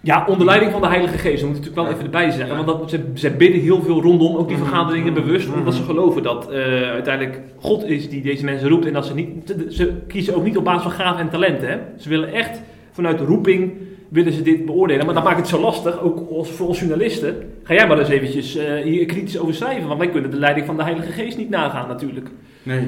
[0.01, 1.39] ja, onder leiding van de Heilige Geest.
[1.41, 1.91] Dat moet ik natuurlijk wel Ja.
[1.91, 2.57] even erbij zeggen.
[2.57, 2.63] Ja.
[2.65, 4.65] Want dat, ze, ze bidden heel veel rondom, ook die Mhm.
[4.65, 5.47] vergaderingen bewust.
[5.47, 5.57] Mhm.
[5.59, 6.61] Omdat ze geloven dat eh,
[6.91, 8.85] uiteindelijk God is die deze mensen roept.
[8.85, 11.69] En dat ze niet, ze kiezen ook niet op basis van gaven en talenten.
[11.69, 11.77] Hè.
[11.97, 12.61] Ze willen echt
[12.91, 13.71] vanuit roeping
[14.09, 15.05] willen ze dit beoordelen.
[15.05, 17.35] Maar dat maakt het zo lastig, ook als, voor ons journalisten.
[17.63, 19.87] Ga jij maar eens eventjes eh, hier kritisch over schrijven.
[19.87, 22.27] Want wij kunnen de leiding van de Heilige Geest niet nagaan natuurlijk.
[22.63, 22.79] Nee,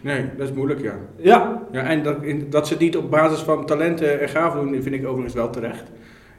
[0.00, 0.94] nee, dat is moeilijk, ja.
[1.16, 4.60] Ja, ja en dat, in- dat ze het niet op basis van talenten en gaven
[4.60, 5.84] doen, vind ik overigens wel terecht.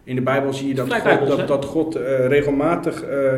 [0.03, 3.33] In de Bijbel zie je dat God, dat, dat God eh, regelmatig eh,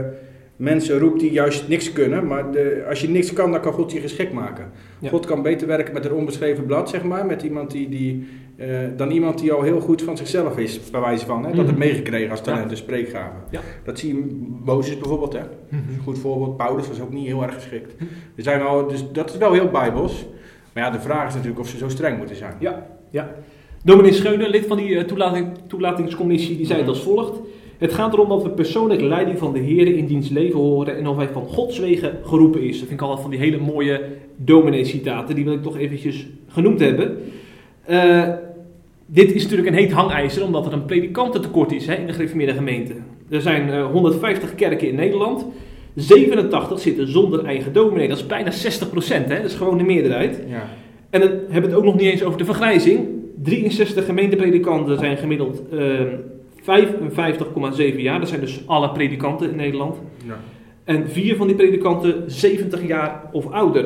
[0.55, 2.27] mensen roept die juist niks kunnen.
[2.27, 4.71] Maar de, als je niks kan, dan kan God je geschikt maken.
[4.99, 5.09] Ja.
[5.09, 7.25] God kan beter werken met een onbeschreven blad, zeg maar.
[7.25, 11.01] Met iemand die, die, eh, dan iemand die al heel goed van zichzelf is, bij
[11.01, 11.43] wijze van.
[11.43, 11.67] Hè, dat Mhm.
[11.67, 13.39] het meegekregen als talent en spreekgaven.
[13.49, 13.59] Ja.
[13.83, 14.25] Dat zie je
[14.65, 15.33] Mozes bijvoorbeeld.
[15.33, 15.39] Hè.
[15.69, 15.81] Mhm.
[15.93, 16.57] Een goed voorbeeld.
[16.57, 17.93] Paulus was ook niet heel erg geschikt.
[18.35, 20.25] Er zijn al, dus dat is wel heel bijbels.
[20.73, 22.53] Maar ja, de vraag is natuurlijk of ze zo streng moeten zijn.
[22.59, 23.35] Ja, ja.
[23.83, 26.95] Dominee Scheunen, lid van die eh, toelating, toelatingscommissie, die zei het Mhm.
[26.97, 27.39] als volgt.
[27.83, 31.07] Het gaat erom dat we persoonlijk leiding van de Heer in diens leven horen en
[31.07, 32.79] of hij van Gods wegen geroepen is.
[32.79, 34.01] Dat vind ik altijd van die hele mooie
[34.35, 37.17] dominee-citaten, die wil ik toch eventjes genoemd hebben.
[37.85, 38.29] Eh,
[39.05, 42.53] dit is natuurlijk een heet hangijzer, omdat er een predikantentekort is hè, in de gereformeerde
[42.53, 42.93] gemeente.
[43.29, 45.45] Er zijn eh, 150 kerken in Nederland.
[45.95, 48.07] 87 zitten zonder eigen dominee.
[48.07, 50.41] Dat is bijna 60 procent, dat is gewoon de meerderheid.
[50.47, 50.69] Ja.
[51.09, 53.07] En dan hebben we het ook nog niet eens over de vergrijzing.
[53.43, 56.07] 63 gemeentepredikanten zijn gemiddeld ehm
[56.63, 58.19] 55,7 jaar.
[58.19, 59.97] Dat zijn dus alle predikanten in Nederland.
[60.25, 60.33] Ja.
[60.83, 63.85] En vier van die predikanten 70 jaar of ouder.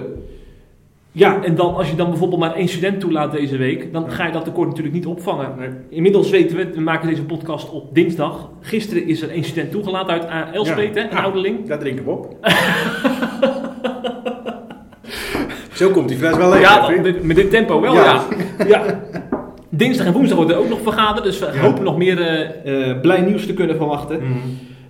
[1.11, 4.25] Ja, en dan, als je dan bijvoorbeeld maar één student toelaat deze week, dan ga
[4.25, 5.53] je dat tekort natuurlijk niet opvangen.
[5.57, 5.69] Nee.
[5.89, 8.49] Inmiddels weten we, we maken deze podcast op dinsdag.
[8.61, 11.01] Gisteren is er één student toegelaten uit Elspet, Ja.
[11.01, 11.23] hè, een Ah.
[11.23, 11.67] ouderling.
[11.67, 12.35] Daar drinken we op.
[15.73, 16.61] Zo komt die fles wel leeg.
[16.61, 18.23] Ja, met, met dit tempo wel, ja.
[18.57, 18.65] Ja.
[18.67, 18.99] ja.
[19.69, 21.59] Dinsdag en woensdag wordt er ook nog vergaderd, dus we Ja.
[21.59, 24.17] hopen nog meer eh, eh, blij nieuws te kunnen verwachten.
[24.23, 24.33] Mhm.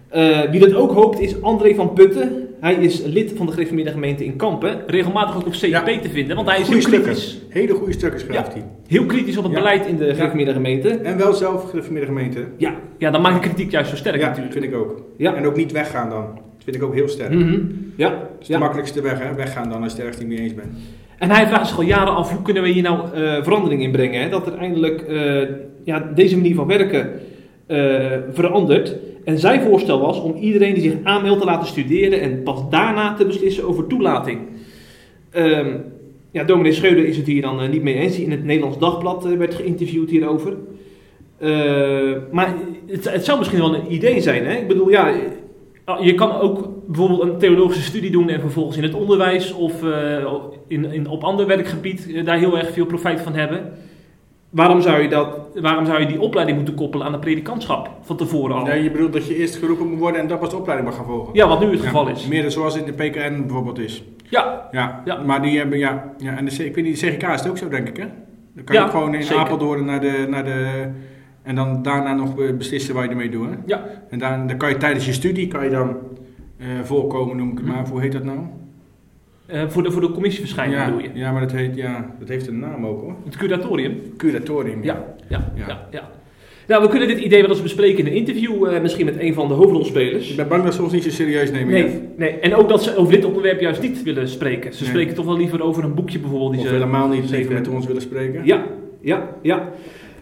[0.10, 2.48] Eh, wie dat ook hoopt is André van Putten.
[2.60, 4.82] Hij is lid van de gereformeerde gemeente in Kampen.
[4.88, 5.84] Regelmatig ook op CIP Ja.
[5.84, 7.12] te vinden, want hij is Goeie heel stukken.
[7.12, 7.42] kritisch.
[7.50, 8.64] Hele goede stukken schrijft hij.
[8.88, 10.90] Heel kritisch op het beleid in de gereformeerde gemeente.
[10.90, 12.46] En wel zelf gereformeerde gemeente.
[12.58, 14.54] Ja, ja, dan maakt de kritiek juist zo sterk Ja, natuurlijk.
[14.54, 15.02] vind ik ook.
[15.18, 15.36] Ja.
[15.36, 16.26] En ook niet weggaan dan.
[16.36, 17.34] Dat vind ik ook heel sterk.
[17.34, 17.60] Mhm.
[17.96, 18.10] Ja.
[18.10, 19.34] Dat is de makkelijkste weg, hè?
[19.36, 20.68] Weggaan dan als je het ergens niet mee eens bent.
[21.18, 23.92] En hij vraagt zich al jaren af hoe kunnen we hier nou eh, verandering in
[23.92, 24.22] brengen.
[24.22, 24.30] Hè?
[24.30, 25.42] Dat er eindelijk eh,
[25.84, 27.12] ja, deze manier van werken
[27.66, 28.96] eh, verandert.
[29.24, 33.14] En zijn voorstel was om iedereen die zich aanmeldt te laten studeren en pas daarna
[33.14, 34.40] te beslissen over toelating.
[35.32, 35.78] Ehm,
[36.32, 38.20] ja, dominee Scheuder is het hier dan niet mee eens.
[38.20, 40.54] In het Nederlands Dagblad werd geïnterviewd hierover.
[42.32, 42.56] Maar
[42.88, 44.46] het, het zou misschien wel een idee zijn.
[44.46, 44.58] Hè?
[44.58, 45.14] Ik bedoel, ja,
[45.96, 50.26] Je kan ook bijvoorbeeld een theologische studie doen en vervolgens in het onderwijs of eh,
[50.68, 53.72] in, in, op ander werkgebied eh, daar heel erg veel profijt van hebben.
[54.50, 58.18] Waarom zou, je dat, waarom zou je die opleiding moeten koppelen aan een predikantschap van
[58.18, 58.64] tevoren al?
[58.66, 60.98] Nee, je bedoelt dat je eerst geroepen moet worden en dan pas de opleiding mag
[60.98, 61.34] gaan volgen.
[61.34, 62.28] Ja, wat nu het Ja, geval is.
[62.28, 64.04] Meer zoals in de PKN bijvoorbeeld is.
[64.30, 65.22] Ja, Ja, Ja.
[65.26, 67.50] maar die hebben, ja, ja en de, C- ik weet niet, de CGK is het
[67.50, 68.06] ook zo, denk ik, hè?
[68.56, 69.44] Dan kan Ja, je ook gewoon in zeker.
[69.44, 70.88] Apeldoorn naar de, naar de,
[71.48, 73.56] en dan daarna nog be- beslissen waar je ermee doet, hè?
[73.66, 73.84] Ja.
[74.10, 75.96] En dan, dan kan je tijdens je studie, kan je dan
[76.58, 77.72] eh, voorkomen, noem ik het Hm.
[77.74, 78.38] maar, hoe heet dat nou?
[79.46, 81.10] eh, voor, de, voor de commissieverschijning ja, bedoel je.
[81.14, 83.16] ja, maar dat heet, ja, dat heeft een naam ook, hoor.
[83.26, 83.94] Het curatorium.
[84.18, 85.68] Curatorium, Ja, ja, ja.
[85.68, 85.88] Ja.
[85.92, 86.10] ja,
[86.68, 89.34] Nou, we kunnen dit idee wel eens bespreken in een interview, eh, misschien met een
[89.34, 90.30] van de hoofdrolspelers.
[90.30, 91.74] Ik ben bang dat ze ons niet zo serieus nemen.
[91.74, 94.74] Nee, nee, en ook dat ze over dit onderwerp juist niet willen spreken.
[94.74, 94.90] Ze Nee.
[94.92, 96.52] spreken toch wel liever over een boekje bijvoorbeeld.
[96.52, 98.46] Die Of ze helemaal niet even met ons willen spreken.
[98.46, 98.64] Ja,
[99.02, 99.70] ja, ja.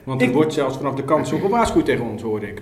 [0.06, 2.62] Want er Ik- wordt zelfs vanaf de kant zo gewaarschuwd tegen ons, hoor ik.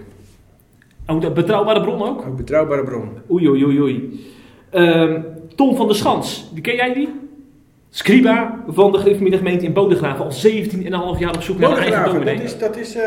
[1.08, 2.26] Oh, de betrouwbare bron ook?
[2.26, 3.10] Een betrouwbare bron.
[3.32, 4.26] Oei, oei, oei, oei.
[4.70, 5.22] Ehm,
[5.56, 7.10] Tom van der Schans, die ken jij die?
[7.90, 10.26] Scriba van de gereformeerde gemeente in Bodegraven.
[10.26, 12.36] Al 17,5 jaar op zoek naar een eigen dominee.
[12.36, 13.04] dat is, dat is eh,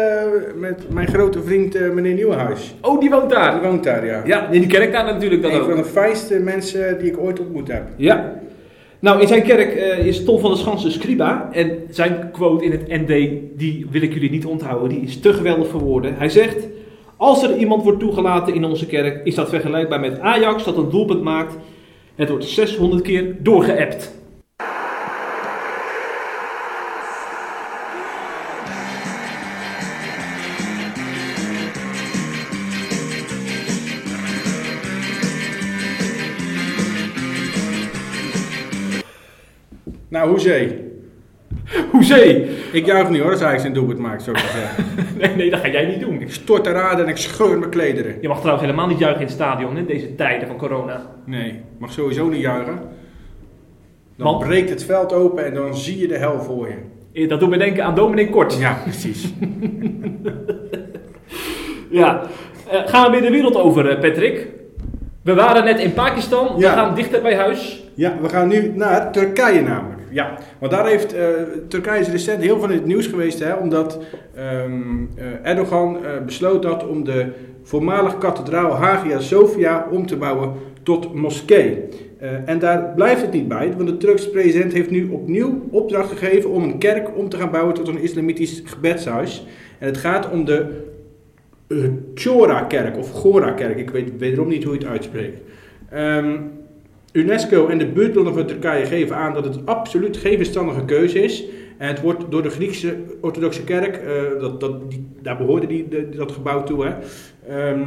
[0.56, 2.74] met mijn grote vriend eh, meneer Nieuwenhuis.
[2.82, 3.62] Oh, die woont Die daar.
[3.62, 4.22] woont daar, ja.
[4.26, 5.68] Ja, in die kerk daar natuurlijk dan Een ook.
[5.68, 7.82] van de fijnste mensen die ik ooit ontmoet heb.
[7.96, 8.32] Ja.
[9.06, 11.48] Nou, in zijn kerk eh, is Tom van der Schans de scriba.
[11.52, 14.88] En zijn quote in het ND, die wil ik jullie niet onthouden.
[14.88, 16.16] Die is te geweldig voor woorden.
[16.16, 16.66] Hij zegt...
[17.16, 20.90] Als er iemand wordt toegelaten in onze kerk, is dat vergelijkbaar met Ajax dat een
[20.90, 21.56] doelpunt maakt.
[22.14, 24.18] Het wordt 600 keer doorgeappt.
[40.28, 40.84] Hoezee.
[41.92, 42.48] Hoezee!
[42.72, 44.84] Ik juich niet hoor, als Ajax een doelpunt maakt, maar zeggen.
[45.20, 46.20] Nee, nee, dat ga jij niet doen.
[46.20, 48.14] Ik stort de raden en ik scheur mijn klederen.
[48.20, 51.00] Je mag trouwens helemaal niet juichen in het stadion in deze tijden van corona.
[51.24, 52.78] Nee, mag sowieso niet juichen.
[54.16, 54.44] Dan Want?
[54.44, 56.68] breekt het veld open en dan zie je de hel voor
[57.12, 57.26] je.
[57.26, 58.58] Dat doet me denken aan Dominic Kort.
[58.58, 59.32] Ja, precies.
[61.90, 62.22] Ja.
[62.70, 64.46] Eh, gaan we weer de wereld over, eh, Patrick?
[65.22, 66.54] We waren net in Pakistan.
[66.54, 66.72] We Ja.
[66.72, 67.84] gaan dichter bij huis.
[67.94, 69.95] Ja, we gaan nu naar Turkije namelijk.
[70.10, 71.24] Ja, want daar heeft eh,
[71.68, 74.00] Turkije recent heel veel in het nieuws geweest, hè, omdat
[74.34, 77.26] ehm, eh, Erdogan eh, besloot dat om de
[77.62, 81.84] voormalig kathedraal Hagia Sophia om te bouwen tot moskee.
[82.44, 86.50] En daar blijft het niet bij, want de Turkse president heeft nu opnieuw opdracht gegeven
[86.50, 89.46] om een kerk om te gaan bouwen tot een islamitisch gebedshuis.
[89.78, 90.84] En het gaat om de
[92.14, 95.40] Chora-kerk of Gora-kerk, ik weet wederom niet hoe je het uitspreekt.
[95.90, 96.36] Ehm,
[97.16, 101.44] UNESCO en de buurtlanden van Turkije geven aan dat het absoluut geen verstandige keuze is.
[101.78, 105.88] En het wordt door de Griekse orthodoxe kerk, eh, dat, dat, die, daar behoorde die,
[105.88, 106.92] de- dat gebouw toe, hè,
[107.48, 107.80] ehm,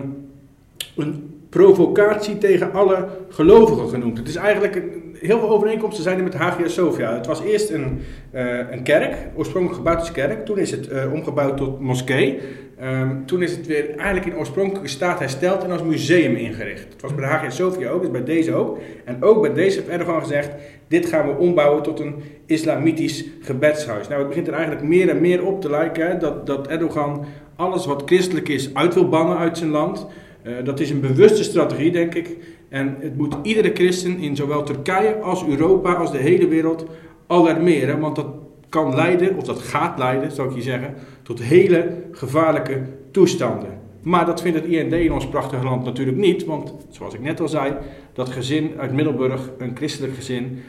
[0.97, 4.17] een provocatie tegen alle gelovigen genoemd.
[4.17, 7.13] Het is eigenlijk, een- heel veel overeenkomsten zijn er met Hagia Sophia.
[7.13, 8.01] Het was eerst een,
[8.31, 10.45] eh, een kerk, oorspronkelijk gebouwd als kerk.
[10.45, 12.39] Toen is het eh, omgebouwd tot moskee.
[12.79, 16.87] Ehm, toen is het weer eigenlijk in oorspronkelijke staat hersteld en als museum ingericht.
[16.93, 18.79] Het was bij de Hagia Sophia ook, dus bij deze ook.
[19.05, 20.49] En ook bij deze heeft Erdogan gezegd,
[20.87, 24.07] dit gaan we ombouwen tot een islamitisch gebedshuis.
[24.07, 27.85] Nou, het begint er eigenlijk meer en meer op te lijken dat, dat Erdogan alles
[27.85, 30.07] wat christelijk is uit wil bannen uit zijn land.
[30.41, 32.37] Eh, dat is een bewuste strategie, denk ik.
[32.69, 36.85] En het moet iedere christen in zowel Turkije als Europa als de hele wereld
[37.27, 37.99] alarmeren.
[37.99, 38.27] Want dat
[38.69, 43.79] kan leiden, of dat gaat leiden, zou ik je zeggen, tot hele gevaarlijke toestanden.
[44.01, 46.45] Maar dat vindt het IND in ons prachtige land natuurlijk niet.
[46.45, 47.73] Want, zoals ik net al zei,
[48.13, 50.61] dat gezin uit Middelburg, een christelijk gezin,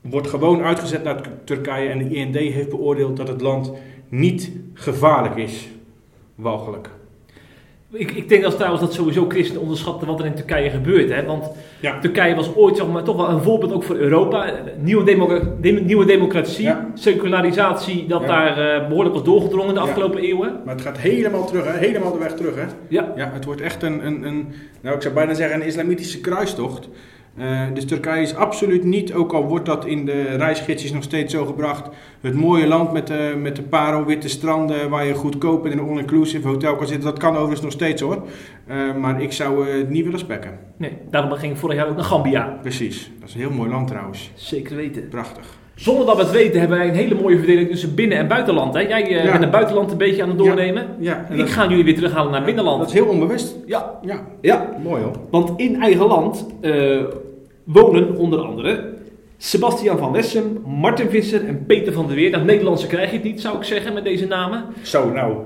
[0.00, 1.88] wordt gewoon uitgezet naar Turkije.
[1.88, 3.72] En de IND heeft beoordeeld dat het land
[4.08, 5.68] niet gevaarlijk is.
[6.34, 6.90] Walgelijk.
[7.98, 11.10] Ik, ik denk dat trouwens dat sowieso christenen onderschatten wat er in Turkije gebeurt.
[11.10, 11.24] Hè?
[11.24, 11.98] Want Ja.
[12.00, 14.52] Turkije was ooit zeg maar, toch wel een voorbeeld ook voor Europa.
[14.78, 15.42] Nieuwe, democ-
[15.84, 16.90] nieuwe democratie, Ja.
[16.94, 18.26] secularisatie, dat Ja.
[18.26, 20.60] daar eh, behoorlijk was doorgedrongen de afgelopen eeuwen.
[20.64, 21.78] Maar het gaat helemaal terug, hè?
[21.78, 22.54] helemaal de weg terug.
[22.54, 22.64] Hè?
[22.88, 23.12] Ja.
[23.16, 24.46] Ja, het wordt echt een, een, een,
[24.80, 26.88] nou ik zou bijna zeggen een islamitische kruistocht.
[27.36, 31.34] Eh, dus Turkije is absoluut niet, ook al wordt dat in de reisgidsjes nog steeds
[31.34, 31.88] zo gebracht,
[32.20, 36.48] het mooie land met de, met de parelwitte stranden waar je goedkoop in een all-inclusive
[36.48, 37.04] hotel kan zitten.
[37.10, 38.22] Dat kan overigens nog steeds hoor.
[38.66, 40.58] Eh, maar ik zou het niet willen spekken.
[40.76, 42.58] Nee, daarom ging ik vorig jaar ook naar Gambia.
[42.62, 43.10] Precies.
[43.20, 44.30] Dat is een heel mooi land trouwens.
[44.34, 45.08] Zeker weten.
[45.08, 45.44] Prachtig.
[45.74, 48.74] Zonder dat we het weten hebben wij een hele mooie verdeling tussen binnen- en buitenland.
[48.74, 48.80] Hè?
[48.80, 49.30] Jij eh, Ja.
[49.30, 50.86] bent het buitenland een beetje aan het doornemen.
[50.98, 52.78] Ja, en Ik ga jullie weer terughalen naar binnenland.
[52.78, 53.56] dat is heel onbewust.
[53.66, 54.68] Ja, Ja, ja.
[54.82, 55.12] mooi hoor.
[55.30, 57.00] Want in eigen land eh,
[57.66, 58.94] wonen onder andere
[59.38, 62.30] Sebastian van Wessem, Martin Visser en Peter van der Weer.
[62.30, 64.64] Nou, Nederlandse krijg je het niet, zou ik zeggen, met deze namen.
[64.82, 65.36] Zo, nou,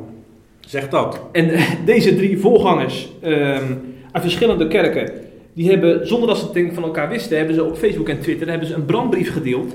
[0.61, 1.21] zeg dat.
[1.33, 3.75] En eh, deze drie voorgangers, ehm,
[4.13, 5.13] uit verschillende kerken.
[5.53, 8.09] Die hebben, zonder dat ze het denk ik van elkaar wisten, hebben ze op Facebook
[8.09, 9.75] en Twitter hebben ze een brandbrief gedeeld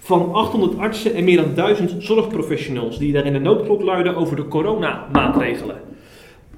[0.00, 4.36] van 800 artsen en meer dan 1000 zorgprofessionals die daar in de noodklok luiden over
[4.36, 5.76] de coronamaatregelen.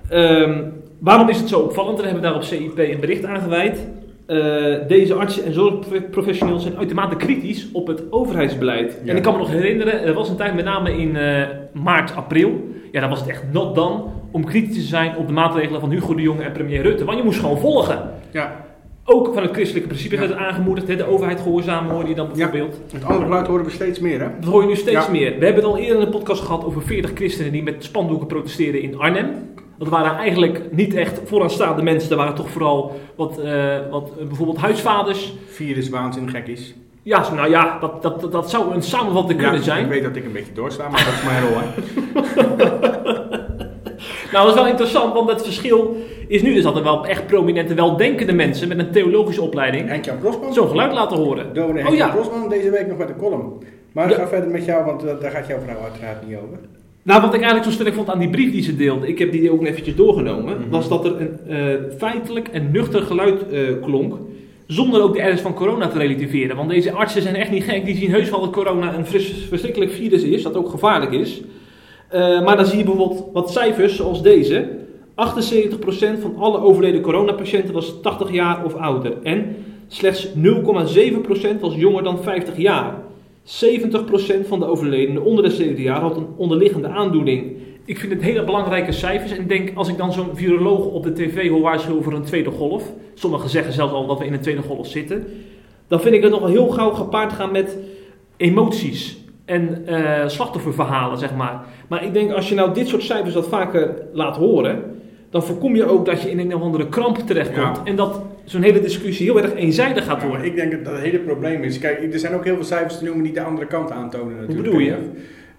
[0.08, 0.62] Ehm,
[0.98, 1.96] waarom is het zo opvallend?
[1.96, 3.86] Daar hebben we daar op CIP een bericht aan gewijd.
[4.26, 9.00] Eh, deze artsen en zorgprofessionals zijn uitermate kritisch op het overheidsbeleid.
[9.04, 9.10] Ja.
[9.10, 12.16] En ik kan me nog herinneren, er was een tijd met name in eh, maart,
[12.16, 12.70] april.
[12.92, 15.90] Ja, dan was het echt not dan om kritisch te zijn op de maatregelen van
[15.90, 17.04] Hugo de Jonge en premier Rutte.
[17.04, 18.10] Want je moest gewoon volgen.
[18.30, 18.60] Ja,
[19.04, 20.20] Ook van het christelijke principe Ja.
[20.20, 20.88] werd het aangemoedigd.
[20.88, 22.80] hè, De overheid gehoorzamen hoorde je dan bijvoorbeeld.
[22.92, 24.26] het andere geluid horen we steeds meer, hè?
[24.40, 25.10] Dat hoor je nu steeds Ja.
[25.12, 25.38] meer.
[25.38, 28.26] We hebben het al eerder in de podcast gehad over 40 christenen die met spandoeken
[28.26, 29.30] protesteerden in Arnhem.
[29.82, 32.08] Dat waren eigenlijk niet echt vooraanstaande mensen.
[32.08, 35.32] Dat waren toch vooral wat, eh, wat eh, bijvoorbeeld huisvaders.
[35.46, 36.74] Virus, waanzin, gekkies.
[37.02, 39.84] Ja, nou ja, dat, dat, dat, zou een samenvatting kunnen zijn.
[39.84, 41.66] Ik weet dat ik een beetje doorsla, maar dat is mijn rol, hè?
[44.32, 45.96] Nou, dat is wel interessant, want het verschil
[46.28, 50.18] is nu dus dat er wel echt prominente, weldenkende mensen met een theologische opleiding Henk-Jan
[50.18, 50.54] Prosman.
[50.54, 51.54] zo'n geluid laten horen.
[51.54, 53.52] Dominee Oh ja, Prosman deze week nog met een column.
[53.92, 54.14] Maar Ja.
[54.16, 56.58] ga verder met jou, want eh, daar gaat jouw vrouw uiteraard niet over.
[57.02, 59.32] Nou, wat ik eigenlijk zo sterk vond aan die brief die ze deelde, ik heb
[59.32, 60.68] die ook eventjes doorgenomen, Mhm.
[60.70, 64.14] was dat er een eh, feitelijk en nuchter geluid eh, klonk,
[64.66, 66.56] zonder ook de ernst van corona te relativeren.
[66.56, 69.44] Want deze artsen zijn echt niet gek, die zien heus wel dat corona een fris-
[69.48, 71.40] verschrikkelijk virus is, dat ook gevaarlijk is.
[72.08, 74.68] Eh, maar dan zie je bijvoorbeeld wat cijfers zoals deze.
[75.14, 79.12] 78% van alle overleden coronapatiënten was 80 jaar of ouder.
[79.22, 79.56] En
[79.88, 82.94] slechts 0,7% was jonger dan 50 jaar.
[83.44, 87.56] 70% van de overledenen onder de 70 jaar had een onderliggende aandoening.
[87.84, 89.38] Ik vind het hele belangrijke cijfers.
[89.38, 92.50] En denk, als ik dan zo'n viroloog op de tv hoor waarschuwen voor een tweede
[92.50, 92.92] golf.
[93.14, 95.26] Sommigen zeggen zelfs al dat we in een tweede golf zitten.
[95.88, 97.78] Dan vind ik het nog wel heel gauw gepaard gaan met
[98.36, 99.20] emoties.
[99.44, 101.64] En eh, slachtofferverhalen, zeg maar.
[101.88, 105.00] Maar ik denk, als je nou dit soort cijfers wat vaker laat horen.
[105.30, 107.76] Dan voorkom je ook dat je in een of andere kramp terechtkomt.
[107.76, 107.84] Ja.
[107.84, 110.46] En dat zo'n hele discussie heel erg eenzijdig gaat Ja, worden.
[110.46, 111.78] ik denk dat dat het hele probleem is.
[111.78, 114.62] Kijk, er zijn ook heel veel cijfers te noemen die de andere kant aantonen natuurlijk.
[114.62, 114.96] bedoel je?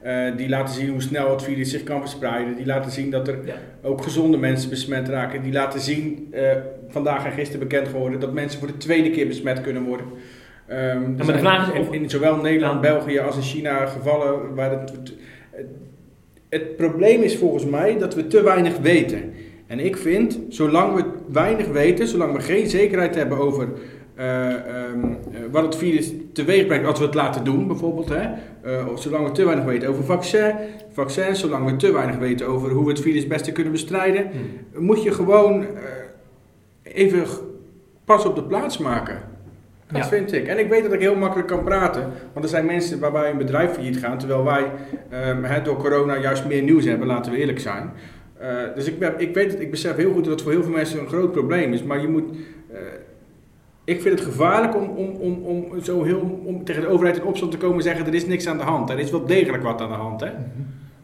[0.02, 2.56] Eh, die laten zien hoe snel het virus zich kan verspreiden.
[2.56, 3.54] Die laten zien dat er Ja.
[3.82, 5.42] ook gezonde mensen besmet raken.
[5.44, 6.44] Die laten zien, eh,
[6.88, 10.06] vandaag en gisteren bekend geworden, dat mensen voor de tweede keer besmet kunnen worden.
[10.68, 10.80] Ehm,
[11.18, 12.80] er maar de vraag is in, of- in zowel Nederland, Ja.
[12.94, 15.14] België als in China gevallen waar het, het,
[16.50, 19.34] het probleem is volgens mij dat we te weinig weten.
[19.74, 23.68] En ik vind, zolang we weinig weten, zolang we geen zekerheid hebben over
[24.16, 28.10] eh, ehm, eh, wat het virus teweeg brengt als we het laten doen, bijvoorbeeld.
[28.10, 28.30] Hè?
[28.92, 30.52] Of zolang we te weinig weten over vaccin,
[30.92, 34.28] vaccins, zolang we te weinig weten over hoe we het virus het beste kunnen bestrijden,
[34.78, 35.66] moet je gewoon
[36.84, 37.24] even
[38.06, 39.18] pas op de plaats maken.
[39.88, 40.08] Dat Ja.
[40.08, 40.48] vind ik.
[40.48, 42.12] En ik weet dat ik heel makkelijk kan praten.
[42.34, 44.20] Want er zijn mensen waarbij een bedrijf failliet gaat.
[44.20, 44.72] Terwijl wij
[45.10, 47.92] ehm, door corona juist meer nieuws hebben, laten we eerlijk zijn.
[48.44, 50.64] Eh, dus ik, ben, ik weet het, ik besef heel goed dat het voor heel
[50.64, 51.84] veel mensen een groot probleem is.
[51.84, 52.24] Maar je moet.
[52.72, 52.78] eh,
[53.86, 57.24] ik vind het gevaarlijk om, om, om, om, zo heel, om tegen de overheid in
[57.24, 58.90] opstand te komen en zeggen: er is niks aan de hand.
[58.90, 60.22] Er is wel degelijk wat aan de hand.
[60.22, 60.30] Hè?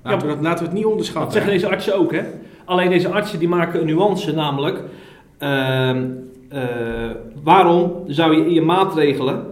[0.03, 1.31] Laten, we dat, laten we het niet Dat onderschatten.
[1.31, 1.57] zeggen hè.
[1.57, 2.21] deze artsen ook, hè?
[2.65, 4.81] Alleen deze artsen die maken een nuance, namelijk...
[5.37, 6.05] ehm,
[6.49, 7.09] eh,
[7.43, 9.45] waarom zou je in je maatregelen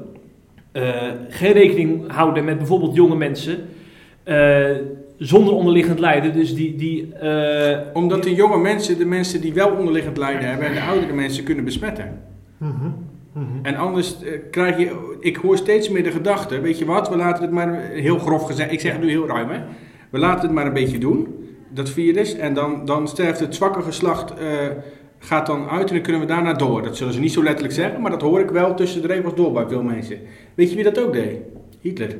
[1.30, 3.58] geen rekening houden met bijvoorbeeld jonge mensen...
[5.17, 6.75] zonder onderliggend lijden, dus die...
[6.75, 10.82] die eh, Omdat de jonge mensen de mensen die wel onderliggend lijden hebben en de
[10.82, 12.21] oudere mensen kunnen besmetten.
[13.62, 17.15] En anders eh, krijg je, ik hoor steeds meer de gedachte, weet je wat, we
[17.15, 19.60] laten het maar, heel grof gezegd, ik zeg het nu heel ruim hè,
[20.10, 21.27] we laten het maar een beetje doen,
[21.69, 24.47] dat virus, en dan, dan sterft het zwakke geslacht, eh,
[25.19, 26.84] gaat dan uit en dan kunnen we daarna door.
[26.84, 29.36] Dat zullen ze niet zo letterlijk zeggen, maar dat hoor ik wel tussen de regels
[29.36, 30.17] door bij veel mensen.
[30.53, 31.38] Weet je wie dat ook deed?
[31.80, 32.17] Hitler.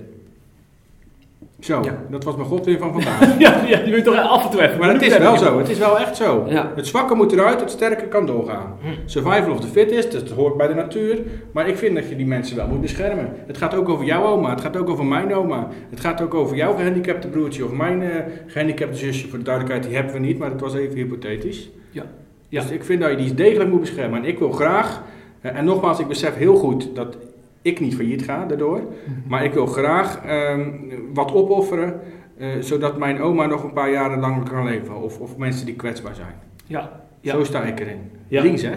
[1.60, 1.98] Zo, Ja.
[2.10, 3.39] dat was mijn godwin van vandaag.
[3.39, 4.80] ja, ja, die wil je toch af en toe even...
[4.80, 6.46] Maar het is wel zo, het is wel echt zo.
[6.48, 6.72] Ja.
[6.76, 8.78] Het zwakke moet eruit, het sterke kan doorgaan.
[8.82, 8.88] Hm.
[9.06, 11.20] Survival of the fittest, dat hoort bij de natuur.
[11.52, 13.30] Maar ik vind dat je die mensen wel moet beschermen.
[13.48, 15.67] Het gaat ook over jouw oma, het gaat ook over mijn oma.
[15.89, 18.10] Het gaat ook over jouw gehandicapte broertje of mijn eh,
[18.48, 19.28] gehandicapte zusje.
[19.28, 21.70] Voor de duidelijkheid, die hebben we niet, maar dat was even hypothetisch.
[21.91, 22.04] Ja.
[22.50, 22.62] Ja.
[22.62, 24.20] Dus ik vind dat je die degelijk moet beschermen.
[24.24, 25.02] En ik wil graag,
[25.41, 27.17] eh, en nogmaals, ik besef heel goed dat
[27.62, 28.82] ik niet failliet ga daardoor.
[29.28, 30.70] Maar ik wil graag ehm,
[31.13, 32.00] wat opofferen,
[32.38, 34.96] eh, zodat mijn oma nog een paar jaren langer kan leven.
[35.02, 36.36] Of, of mensen die kwetsbaar zijn.
[36.65, 37.32] Ja, ja.
[37.34, 38.12] Zo sta ik erin.
[38.28, 38.41] Ja.
[38.41, 38.74] Links, hè?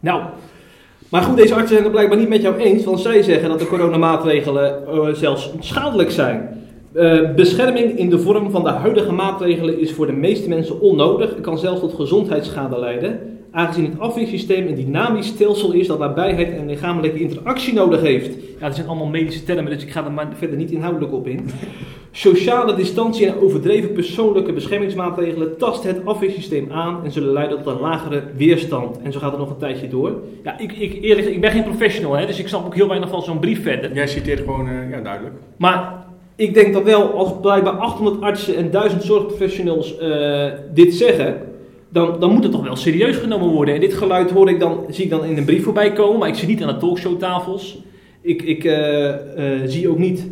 [0.00, 0.22] Nou,
[1.08, 3.58] maar goed, deze artsen zijn het blijkbaar niet met jou eens, want zij zeggen dat
[3.58, 6.62] de coronamaatregelen eh, zelfs schadelijk zijn.
[6.94, 11.34] Eh, bescherming in de vorm van de huidige maatregelen is voor de meeste mensen onnodig
[11.34, 13.33] en kan zelfs tot gezondheidsschade leiden.
[13.54, 18.34] Aangezien het afweersysteem een dynamisch stelsel is dat nabijheid en lichamelijke interactie nodig heeft.
[18.58, 21.26] Ja, dat zijn allemaal medische termen, dus ik ga er maar verder niet inhoudelijk op
[21.26, 21.50] in.
[22.10, 27.80] Sociale distantie en overdreven persoonlijke beschermingsmaatregelen tasten het afweersysteem aan en zullen leiden tot een
[27.80, 28.98] lagere weerstand.
[29.02, 30.12] En zo gaat het nog een tijdje door.
[30.44, 33.08] Ja, ik, ik, eerlijk, ik ben geen professional, hè, dus ik snap ook heel weinig
[33.08, 33.94] van zo'n brief verder.
[33.94, 35.34] Jij citeert gewoon, uh, ja, duidelijk.
[35.56, 36.04] Maar
[36.36, 41.36] ik denk dat wel, als blijkbaar 800 artsen en 1000 zorgprofessionals uh, dit zeggen,
[41.94, 43.74] dan, dan moet het toch wel serieus genomen worden.
[43.74, 46.28] En dit geluid hoor ik dan, zie ik dan in een brief voorbij komen, maar
[46.28, 47.82] ik zie niet aan de talkshowtafels.
[48.20, 49.14] Ik, ik uh,
[49.64, 50.26] zie ook niet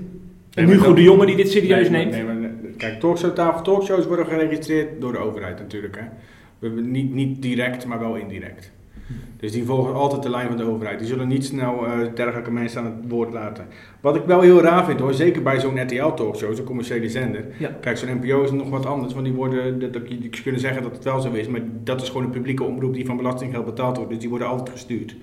[0.54, 2.10] nee, Hugo de Jonge die dit serieus nee, neemt.
[2.10, 5.96] Nee, maar, kijk, talkshowtafel, talkshows worden geregistreerd door de overheid natuurlijk.
[5.96, 6.04] Hè.
[6.58, 8.70] We, niet, niet direct, maar wel indirect.
[9.36, 10.98] Dus die volgen altijd de lijn van de overheid.
[10.98, 13.66] Die zullen niet snel uh, dergelijke mensen aan het woord laten.
[14.00, 17.44] Wat ik wel heel raar vind hoor, zeker bij zo'n RTL-talkshow, zo'n commerciële zender.
[17.80, 20.92] Kijk, zo'n NPO is nog wat anders, want die worden, dat, je kunnen zeggen dat
[20.92, 23.96] het wel zo is, maar dat is gewoon een publieke omroep die van belastinggeld betaald
[23.96, 25.16] wordt, dus die worden altijd gestuurd.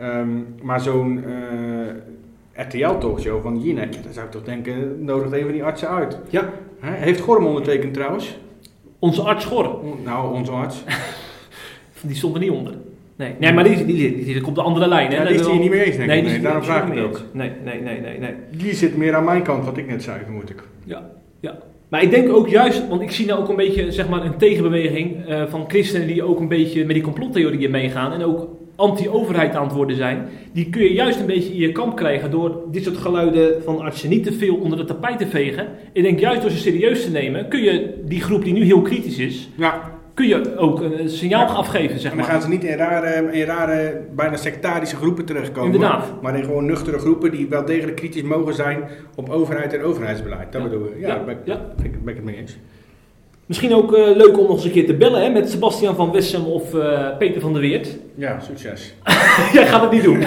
[0.00, 5.64] Um, maar zo'n uh, RTL-talkshow van Jinek, daar zou ik toch denken, nodigt even die
[5.64, 6.18] artsen uit.
[6.28, 6.52] Ja.
[6.80, 6.90] He?
[6.90, 8.38] Heeft Gorm ondertekend trouwens?
[8.98, 9.78] Onze arts Gorm?
[10.04, 10.84] Nou, onze arts.
[12.00, 12.74] die stond er niet onder.
[13.16, 15.10] Nee, nee maar die, die, die, die, komt de andere lijn.
[15.10, 15.16] Hè?
[15.16, 16.24] Ja, die is hier niet mee eens, denk nee, ik.
[16.24, 17.22] Nee, daarom vraag ik het ook.
[17.32, 18.34] Nee, nee, nee, nee, nee.
[18.50, 20.62] Die zit meer aan mijn kant, wat ik net zei, vermoed ik.
[20.84, 21.10] Ja,
[21.40, 21.58] ja.
[21.88, 24.36] Maar ik denk ook juist, want ik zie nou ook een beetje zeg maar, een
[24.36, 29.54] tegenbeweging uh, van christenen die ook een beetje met die complottheorieën meegaan en ook anti-overheid
[29.54, 30.28] aan het worden zijn.
[30.52, 33.80] Die kun je juist een beetje in je kamp krijgen door dit soort geluiden van
[33.80, 35.66] artsen niet te veel onder de tapijt te vegen.
[35.92, 38.82] Ik denk juist door ze serieus te nemen, kun je die groep die nu heel
[38.82, 42.24] kritisch is, ja kun je ook een signaal afgeven, zeg maar.
[42.24, 45.72] dan gaan ze niet in rare, in rare, bijna sectarische groepen terechtkomen.
[45.72, 46.22] Inderdaad.
[46.22, 50.52] Maar in gewoon nuchtere groepen die wel degelijk kritisch mogen zijn op overheid en overheidsbeleid.
[50.52, 50.68] Dat ja.
[50.68, 51.00] bedoel ik.
[51.00, 51.24] Ja, ja.
[51.24, 51.54] Ben, ja.
[51.54, 52.56] Ben, ben, ik het mee eens.
[53.46, 56.12] Misschien ook uh, leuk om nog eens een keer te bellen hè, met Sebastian van
[56.12, 57.96] Wessem of uh, Peter van der Weert.
[58.14, 58.94] Ja, succes.
[59.52, 60.18] Jij gaat het niet doen.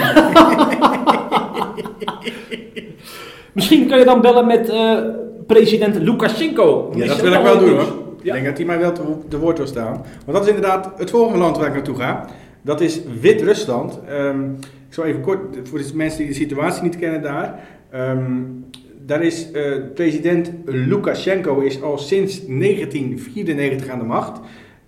[3.53, 4.99] Misschien kan je dan bellen met uh,
[5.47, 6.91] president Lukashenko.
[6.95, 8.08] Ja, dat wil ik wel doen hoor.
[8.21, 8.91] Ik denk dat hij mij wel
[9.29, 9.93] te, woord wil staan.
[10.25, 12.25] Want dat is inderdaad het volgende land waar ik naartoe ga.
[12.61, 13.99] Dat is Wit-Rusland.
[14.09, 14.57] Um,
[14.87, 17.59] ik zal even kort, voor de mensen die de situatie niet kennen daar.
[17.95, 18.65] Um,
[19.05, 24.39] daar is uh, president Lukashenko is al sinds 1994 aan de macht.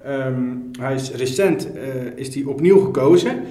[0.07, 1.81] Um, hij is recent uh,
[2.15, 3.43] is hij opnieuw gekozen.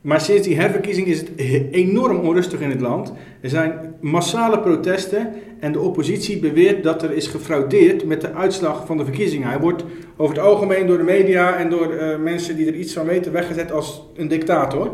[0.00, 1.30] Maar sinds die herverkiezing is het
[1.70, 3.12] enorm onrustig in het land.
[3.40, 8.86] Er zijn massale protesten en de oppositie beweert dat er is gefraudeerd met de uitslag
[8.86, 9.48] van de verkiezingen.
[9.48, 9.84] Hij wordt
[10.16, 13.32] over het algemeen door de media en door uh, mensen die er iets van weten
[13.32, 14.92] weggezet als een dictator.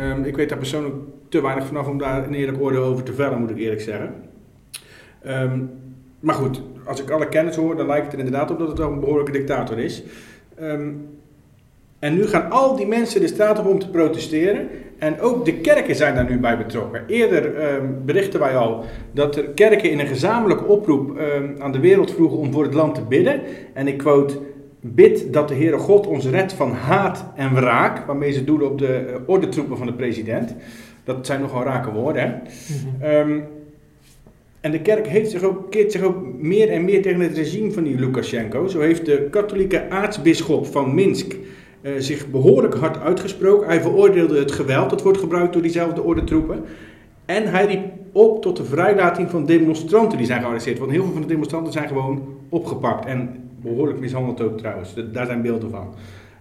[0.00, 0.94] Um, ik weet daar persoonlijk
[1.28, 4.14] te weinig vanaf om daar een eerlijk oordeel over te vellen, moet ik eerlijk zeggen.
[5.26, 5.70] Um,
[6.20, 8.78] maar goed, als ik alle kennis hoor, dan lijkt het er inderdaad op dat het
[8.78, 10.02] wel een behoorlijke dictator is.
[10.60, 11.08] Um,
[11.98, 14.68] en nu gaan al die mensen de straat op om te protesteren.
[14.98, 17.02] En ook de kerken zijn daar nu bij betrokken.
[17.06, 21.80] Eerder um, berichten wij al dat er kerken in een gezamenlijke oproep um, aan de
[21.80, 23.40] wereld vroegen om voor het land te bidden.
[23.72, 24.38] En ik quote:
[24.80, 28.06] Bid dat de Heere God ons redt van haat en wraak.
[28.06, 30.54] Waarmee ze doelen op de uh, ordentroepen van de president.
[31.04, 32.22] Dat zijn nogal rake woorden.
[32.22, 32.28] Hè?
[32.28, 33.32] Mm-hmm.
[33.32, 33.44] Um,
[34.60, 37.70] en de kerk heeft zich ook, keert zich ook meer en meer tegen het regime
[37.70, 38.66] van die Lukashenko.
[38.66, 41.36] Zo heeft de katholieke aartsbisschop van Minsk
[41.98, 43.66] zich behoorlijk hard uitgesproken.
[43.66, 46.64] Hij veroordeelde het geweld dat wordt gebruikt door diezelfde ordentroepen.
[47.24, 50.78] En hij riep op tot de vrijlating van demonstranten die zijn gearresteerd.
[50.78, 53.06] Want heel veel van de demonstranten zijn gewoon opgepakt.
[53.06, 54.94] En behoorlijk mishandeld ook trouwens.
[55.12, 55.94] Daar zijn beelden van.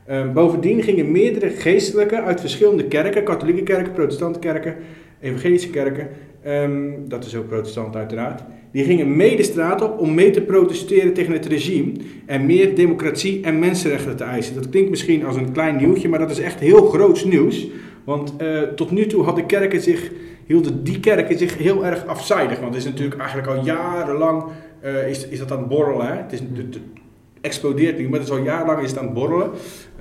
[0.10, 4.76] Uh, bovendien gingen meerdere geestelijken uit verschillende kerken, katholieke kerken, protestante kerken,
[5.20, 6.08] evangelische kerken,
[6.46, 8.44] um, dat is ook protestant uiteraard,
[8.76, 11.92] die gingen mee de straat op om mee te protesteren tegen het regime
[12.26, 14.56] en meer democratie en mensenrechten te eisen.
[14.56, 17.68] Dat klinkt misschien als een klein nieuwtje, maar dat is echt heel groots nieuws.
[18.04, 20.12] Want uh, tot nu toe hadden kerken zich,
[20.46, 22.60] hielden die kerken zich heel erg afzijdig.
[22.60, 24.44] Want het is natuurlijk eigenlijk al jarenlang
[24.84, 26.18] uh, is, is dat aan het borrelen.
[26.18, 26.42] Het, is,
[27.42, 29.50] explodeert nu, maar het is al jarenlang is het aan het borrelen.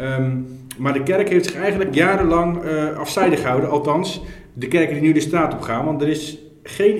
[0.01, 0.47] Um,
[0.79, 3.71] maar de kerk heeft zich eigenlijk jarenlang uh, afzijdig gehouden.
[3.71, 4.23] Althans,
[4.53, 5.85] de kerken die nu de straat op gaan.
[5.85, 6.97] Want er is geen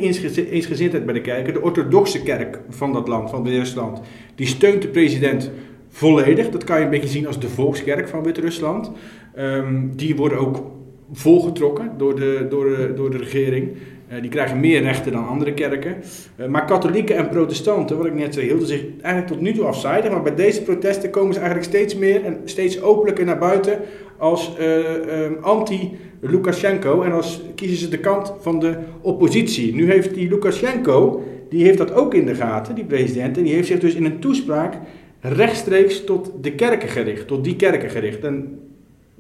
[0.51, 1.53] eensgezindheid bij de kerken.
[1.53, 4.01] De orthodoxe kerk van dat land, van Wit-Rusland,
[4.35, 5.51] die steunt de president
[5.89, 6.51] volledig.
[6.51, 8.91] Dat kan je een beetje zien als de volkskerk van Wit-Rusland.
[9.39, 10.63] Um, die worden ook
[11.13, 13.71] volgetrokken door de, door de, door de regering.
[14.13, 15.97] Uh, die krijgen meer rechten dan andere kerken.
[16.37, 19.65] Uh, maar katholieken en protestanten, wat ik net zei, hielden zich eigenlijk tot nu toe
[19.65, 20.11] afzijdig.
[20.11, 23.79] Maar bij deze protesten komen ze eigenlijk steeds meer en steeds openlijker naar buiten
[24.19, 24.77] als uh,
[25.41, 27.03] anti-Lukashenko.
[27.03, 29.75] En als kiezen ze de kant van de oppositie.
[29.75, 33.37] Nu heeft die Lukashenko, die heeft dat ook in de gaten, die president.
[33.37, 34.75] En die heeft zich dus in een toespraak
[35.21, 38.25] rechtstreeks tot de kerken gericht, tot die kerken gericht.
[38.25, 38.59] En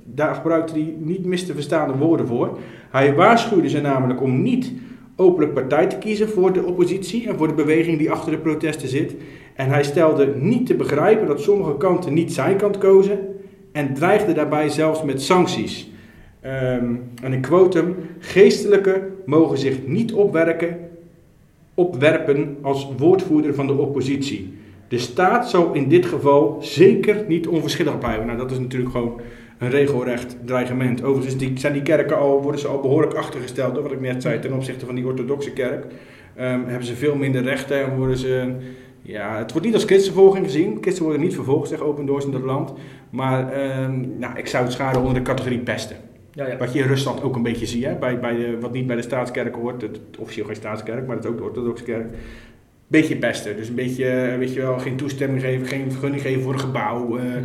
[0.06, 2.58] Daar gebruikte hij niet mis te verstaande woorden voor.
[2.90, 4.72] Hij waarschuwde ze namelijk om niet
[5.16, 8.88] openlijk partij te kiezen voor de oppositie en voor de beweging die achter de protesten
[8.88, 9.14] zit.
[9.54, 13.18] En hij stelde niet te begrijpen dat sommige kanten niet zijn kant kozen
[13.74, 15.90] en dreigde daarbij zelfs met sancties.
[16.40, 20.76] Ehm, en ik quote hem: Geestelijken mogen zich niet opwerken,
[21.74, 24.52] opwerpen als woordvoerder van de oppositie.
[24.88, 28.26] De staat zal in dit geval zeker niet onverschillig blijven.
[28.26, 29.20] Nou, dat is natuurlijk gewoon
[29.58, 31.02] een regelrecht dreigement.
[31.02, 34.38] Overigens die, zijn die kerken al, worden ze al behoorlijk achtergesteld, wat ik net zei,
[34.38, 35.84] ten opzichte van die orthodoxe kerk.
[35.84, 38.52] Um, hebben ze veel minder rechten en worden ze...
[39.06, 40.78] Ja, het wordt niet als christenvervolging gezien.
[40.80, 42.72] Christen worden niet vervolgd, zegt Open Doors in dat land.
[43.14, 45.96] Maar um, nou, ik zou het scharen onder de categorie pesten.
[46.32, 46.56] Ja, ja.
[46.56, 47.94] Wat je in Rusland ook een beetje ziet, hè?
[47.94, 51.24] Bij, bij de, wat niet bij de staatskerk hoort, het, officieel geen staatskerk, maar dat
[51.24, 52.06] is ook de orthodoxe kerk
[52.86, 53.56] beetje pesten.
[53.56, 56.60] Dus een beetje, eh, weet je wel, geen toestemming geven, geen vergunning geven voor een
[56.60, 57.40] gebouw, uh, uh,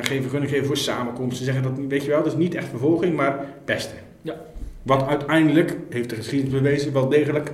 [0.00, 1.44] geen vergunning geven voor samenkomsten.
[1.44, 3.98] Zeggen dat, weet je wel, dat is niet echt vervolging, maar pesten.
[4.22, 4.34] Ja.
[4.82, 7.52] Wat uiteindelijk, heeft de geschiedenis bewezen, wel degelijk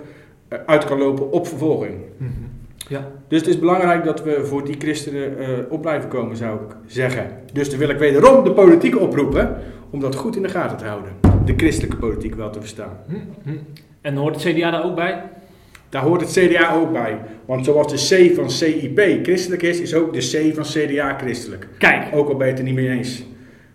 [0.66, 1.94] uit kan lopen op vervolging.
[1.94, 2.43] Mm -hmm.
[2.88, 3.10] Ja.
[3.28, 7.26] Dus het is belangrijk dat we voor die christenen op blijven komen, zou ik zeggen.
[7.52, 9.56] Dus dan wil ik wederom de politiek oproepen
[9.90, 11.12] om dat goed in de gaten te houden.
[11.44, 12.96] De christelijke politiek wel te verstaan.
[13.06, 13.60] Mm -hmm.
[14.00, 15.22] En hoort het CDA daar ook bij?
[15.88, 17.18] Daar hoort het CDA ook bij.
[17.44, 21.68] Want zoals de C van CIP christelijk is, is ook de C van CDA christelijk.
[21.78, 22.14] Kijk.
[22.14, 23.24] Ook al ben je het er niet mee eens.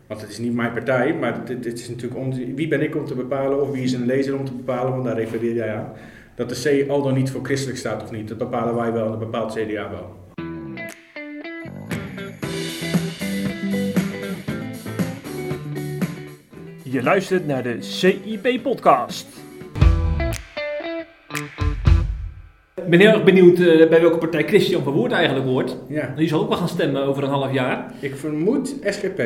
[0.07, 2.95] Want het is niet mijn partij, maar dit, dit is natuurlijk om, wie ben ik
[2.95, 5.75] om te bepalen of wie is een lezer om te bepalen, want daar refereer jij
[5.75, 5.93] aan.
[6.39, 9.03] Dat de C al dan niet voor christelijk staat of niet, dat bepalen wij wel
[9.03, 10.15] en dat bepaalt CDA wel.
[16.83, 19.27] Je luistert naar de CIP-podcast.
[22.75, 25.77] Ik ben heel erg benieuwd uh, bij welke partij Christian van Woert eigenlijk hoort.
[25.87, 26.13] Ja.
[26.15, 27.93] Die zal ook wel gaan stemmen over een half jaar.
[27.99, 29.21] Ik vermoed SGP.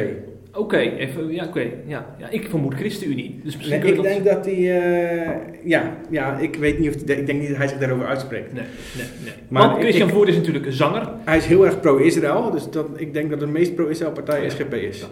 [0.56, 1.70] Oké, okay, even, ja, oké.
[1.86, 3.40] ja, ja, ik vermoed ChristenUnie.
[3.44, 4.04] Dus nee, ik dat...
[4.04, 5.30] denk dat hij, uh,
[5.64, 8.54] ja, ja, ik weet niet of, ik denk niet dat hij zich daarover uitspreekt.
[8.54, 8.64] Nee,
[8.98, 9.34] nee, nee.
[9.48, 11.10] Maar Want Christian van Woert is natuurlijk een zanger.
[11.24, 14.74] Hij is heel erg pro-Israël, dus dat, ik denk dat de meest pro-Israël partij SGP
[14.74, 15.00] is.
[15.00, 15.08] Ja.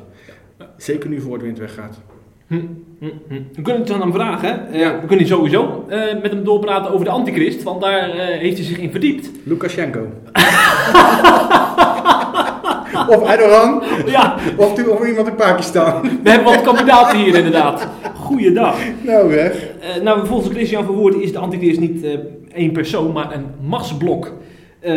[0.60, 0.74] Ja.
[0.78, 2.00] Zeker nu voor het wind weggaat.
[2.48, 2.60] Hm,
[3.00, 3.42] hm, hm.
[3.54, 4.68] We kunnen het dan hem vragen.
[4.72, 5.02] Uh, ja.
[5.02, 8.78] We kunnen sowieso uh, met hem doorpraten over de antichrist, want daar heeft hij zich
[8.78, 9.30] in verdiept.
[9.44, 10.08] Lukashenko.
[13.16, 13.84] of Erdogan.
[14.06, 14.36] Ja.
[14.58, 16.02] Of, of iemand in Pakistan.
[16.24, 17.88] We hebben wat kandidaten hier inderdaad.
[18.16, 18.78] Goeiedag.
[19.02, 19.70] Nou weg.
[20.04, 22.06] nou, volgens Christian Verwoerd is de antichrist niet
[22.54, 24.34] één persoon, maar een machtsblok.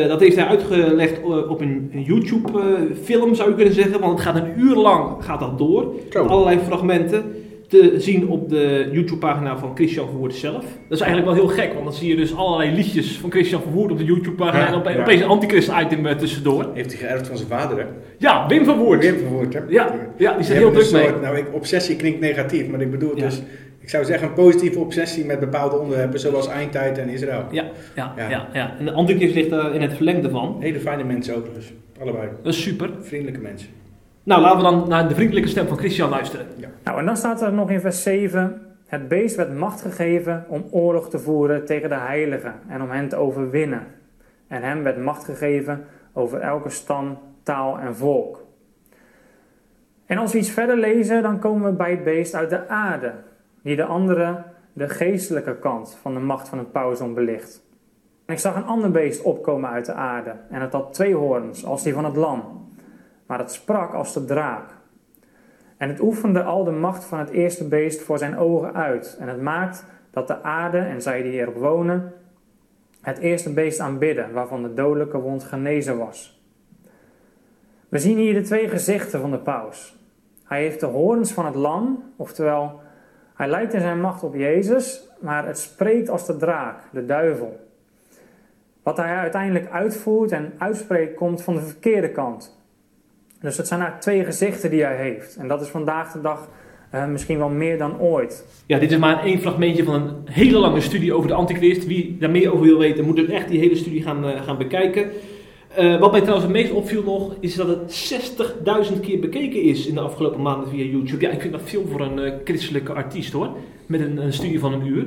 [0.09, 4.01] dat heeft hij uitgelegd op een, een YouTube-film, zou je kunnen zeggen.
[4.01, 5.95] Want het gaat een uur lang gaat dat door.
[6.13, 7.44] Met allerlei fragmenten
[7.81, 10.65] te zien op de YouTube-pagina van Christian Verwoerd zelf.
[10.89, 13.63] Dat is eigenlijk wel heel gek, want dan zie je dus allerlei liedjes van Christian
[13.63, 15.03] Verwoerd op de YouTube-pagina en opeens, ja.
[15.03, 16.71] opeens een antichrist-item uh, tussendoor.
[16.75, 17.85] Heeft hij geërfd van zijn vader, hè?
[18.19, 19.03] Ja, Wim Verwoerd.
[19.05, 19.61] Wim Verwoerd, hè?
[19.69, 21.11] Ja, ja die zit heel druk mee.
[21.23, 23.43] Nou, ik, obsessie klinkt negatief, maar ik bedoel dus...
[23.81, 27.45] Ik zou zeggen een positieve obsessie met bepaalde onderwerpen, zoals eindtijd en Israël.
[27.51, 27.65] Ja,
[27.97, 28.29] ja, ja.
[28.29, 28.75] ja, ja.
[28.79, 30.57] En de antichrist ligt er in het verlengde van.
[30.61, 32.29] Hele fijne mensen ook dus, allebei.
[32.43, 32.91] Dat is super.
[33.01, 33.69] Vriendelijke mensen.
[34.25, 36.47] Nou, laten we dan naar de vriendelijke stem van Christian luisteren.
[36.57, 36.69] Ja.
[36.85, 40.65] Nou, en dan staat er nog in vers 7: Het beest werd macht gegeven om
[40.71, 43.87] oorlog te voeren tegen de heiligen en om hen te overwinnen.
[44.49, 48.45] En hem werd macht gegeven over elke stam, taal en volk.
[50.07, 53.13] En als we iets verder lezen, dan komen we bij het beest uit de aarde,
[53.63, 57.63] die de andere, de geestelijke kant van de macht van het pauzon belicht.
[58.27, 61.65] En ik zag een ander beest opkomen uit de aarde, en het had twee hoorns,
[61.65, 62.64] als die van het lam
[63.27, 64.71] maar het sprak als de draak.
[65.77, 69.17] En het oefende al de macht van het eerste beest voor zijn ogen uit.
[69.21, 72.13] En het maakt dat de aarde en zij die erop wonen,
[73.01, 76.43] het eerste beest aanbidden, waarvan de dodelijke wond genezen was.
[77.89, 79.97] We zien hier de twee gezichten van de paus.
[80.45, 82.81] Hij heeft de horens van het lam, oftewel,
[83.35, 87.61] hij lijkt in zijn macht op Jezus, maar het spreekt als de draak, de duivel.
[88.83, 92.64] Wat hij uiteindelijk uitvoert en uitspreekt, komt van de verkeerde kant.
[93.45, 95.37] Dus het zijn eigenlijk twee gezichten die hij heeft.
[95.37, 96.49] En dat is vandaag de dag
[96.95, 98.45] uh, misschien wel meer dan ooit.
[98.67, 101.87] Ja, dit is maar één fragmentje van een hele lange studie over de antichrist.
[101.87, 105.11] Wie daar meer over wil weten, moet echt die hele studie gaan, uh, gaan bekijken.
[105.79, 108.15] Uh, wat mij trouwens het meest opviel nog, is dat het
[108.93, 111.25] 60.000 keer bekeken is in de afgelopen maanden via YouTube.
[111.25, 113.49] Ja, ik vind dat veel voor een christelijke artiest hoor,
[113.87, 115.07] met een, een studie van een uur.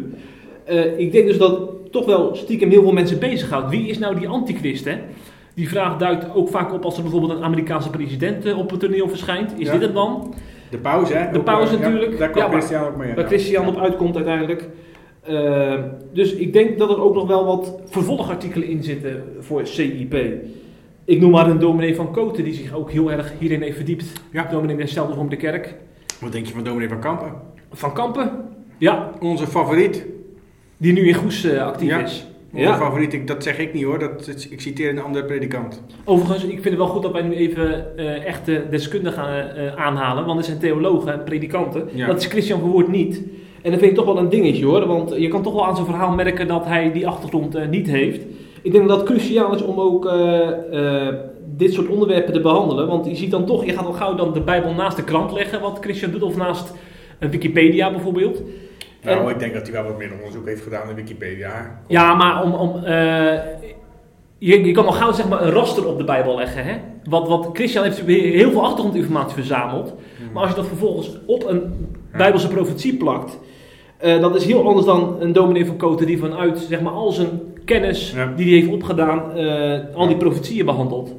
[0.97, 3.69] ik denk dus dat toch wel stiekem heel veel mensen bezighoudt.
[3.69, 4.97] Wie is nou die antichrist hè?
[5.58, 8.80] Die vraag duikt ook vaak op als er bijvoorbeeld een Amerikaanse president eh, op het
[8.80, 9.53] toneel verschijnt.
[9.60, 10.34] Is dit het dan?
[10.70, 11.32] De pauze, hè?
[11.32, 12.12] De pauze natuurlijk.
[12.12, 13.14] Ja, daar komt Christian ook mee.
[13.14, 14.70] Waar Christian op uitkomt uiteindelijk.
[15.30, 15.74] Uh,
[16.14, 20.16] dus ik denk dat er ook nog wel wat vervolgartikelen in zitten voor CIP.
[21.05, 24.05] Ik noem maar een dominee van Koten die zich ook heel erg hierin heeft verdiept.
[24.32, 24.47] Ja.
[24.51, 25.76] Dominee der om de Kerk.
[26.20, 27.34] Wat denk je van dominee van Kampen?
[27.72, 28.32] Van Kampen,
[28.78, 30.05] ja, Onze favoriet.
[30.78, 31.99] die nu in Goes eh, actief Ja.
[31.99, 32.28] is.
[32.58, 32.78] Ja.
[32.78, 33.99] favoriet, ik, dat zeg ik niet hoor.
[33.99, 35.82] Dat, ik citeer een andere predikant.
[36.03, 40.26] Overigens, ik vind het wel goed dat wij nu even eh, echte deskundigen eh, aanhalen.
[40.26, 41.89] Want er zijn theologen en predikanten.
[41.93, 42.08] Ja.
[42.08, 43.24] Dat is Christian Verwoerd niet.
[43.62, 44.88] En dat vind ik toch wel een dingetje hoor.
[44.88, 47.88] Want je kan toch wel aan zijn verhaal merken dat hij die achtergrond eh, niet
[47.88, 48.22] heeft.
[48.62, 50.12] Ik denk dat dat cruciaal is om ook
[51.58, 52.88] dit soort onderwerpen te behandelen.
[52.88, 55.32] Want je ziet dan toch, je gaat al gauw dan de Bijbel naast de krant
[55.32, 55.62] leggen.
[55.62, 56.24] Wat Christian doet.
[56.24, 56.74] Of naast
[57.20, 58.41] Wikipedia bijvoorbeeld.
[59.16, 61.80] Nou, En- ik denk dat hij wel wat meer onderzoek heeft gedaan in Wikipedia.
[61.88, 62.53] Ja, maar om.
[62.53, 63.34] om eh,
[64.38, 66.64] je, je kan al gauw zeg maar, een raster op de Bijbel leggen.
[66.64, 66.74] Hè?
[67.10, 69.93] Wat, wat Christian heeft heel veel achtergrondinformatie verzameld.
[70.34, 71.62] Maar als je dat vervolgens op een
[72.18, 73.39] Bijbelse profetie plakt.
[73.97, 77.12] eh, dat is heel anders dan een dominee van Koten die vanuit zeg maar, al
[77.12, 77.30] zijn
[77.66, 78.34] kennis Ja.
[78.36, 81.16] die hij heeft opgedaan, eh, al die profetieën behandelt.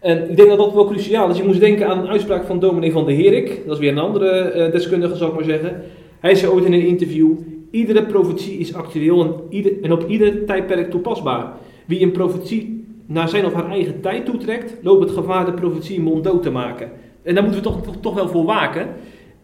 [0.00, 1.36] En ik denk dat dat wel cruciaal is.
[1.36, 3.62] Je moest denken aan een uitspraak van dominee van de Herik.
[3.66, 5.82] Dat is weer een andere deskundige, zou ik maar zeggen.
[6.20, 7.30] Hij zei ooit in een interview:
[7.70, 11.52] Iedere profetie is actueel en, ieder, en op ieder tijdperk toepasbaar.
[11.86, 16.00] Wie een profetie naar zijn of haar eigen tijd toetrekt, loopt het gevaar de profetie
[16.00, 16.90] monddood te maken.
[17.22, 18.86] En daar moeten we toch, toch, toch wel voor waken.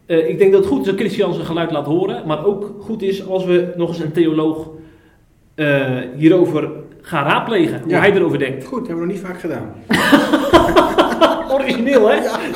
[0.06, 2.74] Eh, ik denk dat het goed is dat Christian zijn geluid laat horen, maar ook
[2.80, 4.68] goed is als we nog eens een theoloog
[5.54, 6.70] eh, hierover
[7.00, 7.98] gaan raadplegen, hoe Ja.
[7.98, 8.64] hij erover denkt.
[8.64, 9.72] Goed, hebben we nog niet vaak gedaan.
[11.54, 12.14] Origineel, hè?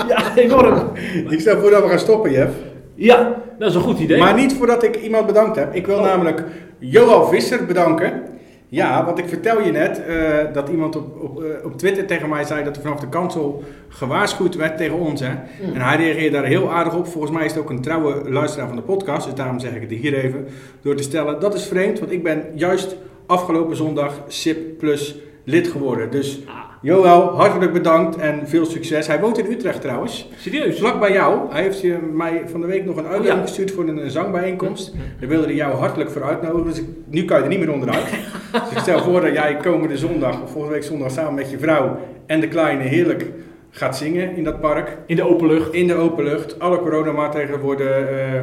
[0.08, 0.90] Ja, enorm.
[1.28, 2.52] Ik stel voor dat we gaan stoppen, Jeff.
[3.00, 4.18] Ja, dat is een goed idee.
[4.18, 5.74] Maar niet voordat ik iemand bedankt heb.
[5.74, 6.04] Ik wil Oh.
[6.04, 6.44] namelijk
[6.78, 8.22] Johan Visser bedanken.
[8.68, 10.14] Ja, want ik vertel je net eh,
[10.52, 13.62] dat iemand op, op, eh, op Twitter tegen mij zei dat er vanaf de kansel
[13.88, 15.20] gewaarschuwd werd tegen ons.
[15.20, 15.30] Hè?
[15.30, 15.74] Mm.
[15.74, 17.06] En hij reageerde daar heel aardig op.
[17.06, 19.24] Volgens mij is het ook een trouwe luisteraar van de podcast.
[19.26, 20.46] Dus daarom zeg ik het hier even.
[20.82, 21.98] Door te stellen, dat is vreemd.
[21.98, 22.96] Want ik ben juist
[23.26, 25.16] afgelopen zondag SIP Plus
[25.50, 26.10] lid geworden.
[26.10, 29.06] Dus Ah, Joël, hartelijk bedankt en veel succes.
[29.06, 30.28] Hij woont in Utrecht trouwens.
[30.36, 30.78] serieus?
[30.78, 31.52] Vlak bij jou.
[31.52, 33.46] Hij heeft je mij van de week nog een uitnodiging Oh, ja.
[33.46, 34.94] gestuurd voor een, zangbijeenkomst.
[35.20, 36.64] Daar wilde hij jou hartelijk voor uitnodigen.
[36.64, 38.04] Dus ik- nu kan je er niet meer onderuit.
[38.52, 41.58] dus ik stel voor dat jij komende zondag, of volgende week zondag, samen met je
[41.58, 43.26] vrouw en de kleine heerlijk
[43.70, 44.96] gaat zingen in dat park.
[45.06, 45.72] In de open lucht.
[45.74, 46.58] In de open lucht.
[46.60, 48.08] Alle coronamaatregelen worden...
[48.08, 48.38] eh,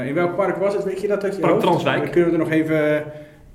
[0.00, 0.84] eh, in welk park was het?
[0.84, 1.60] Weet je dat uit je Park?
[1.60, 2.02] Transwijk.
[2.02, 3.04] Dan kunnen we er nog even...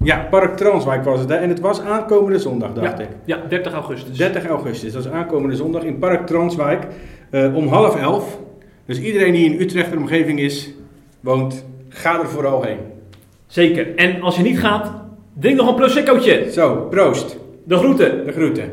[0.03, 1.29] Ja, Park Transwijk was het.
[1.29, 1.35] Hè?
[1.35, 3.09] En het was aankomende zondag, dacht Ja, ik.
[3.25, 4.17] ja, 30 augustus.
[4.17, 6.83] 30 augustus, dat is aankomende zondag in Park Transwijk
[7.29, 8.37] eh, om half elf.
[8.85, 10.73] Dus iedereen die in Utrecht en omgeving is,
[11.19, 12.77] woont, ga er vooral heen.
[13.47, 13.95] Zeker.
[13.95, 14.91] En als je niet gaat,
[15.39, 16.51] drink nog een proseccootje.
[16.51, 17.37] Zo, proost.
[17.63, 18.25] De groeten.
[18.25, 18.69] De groeten.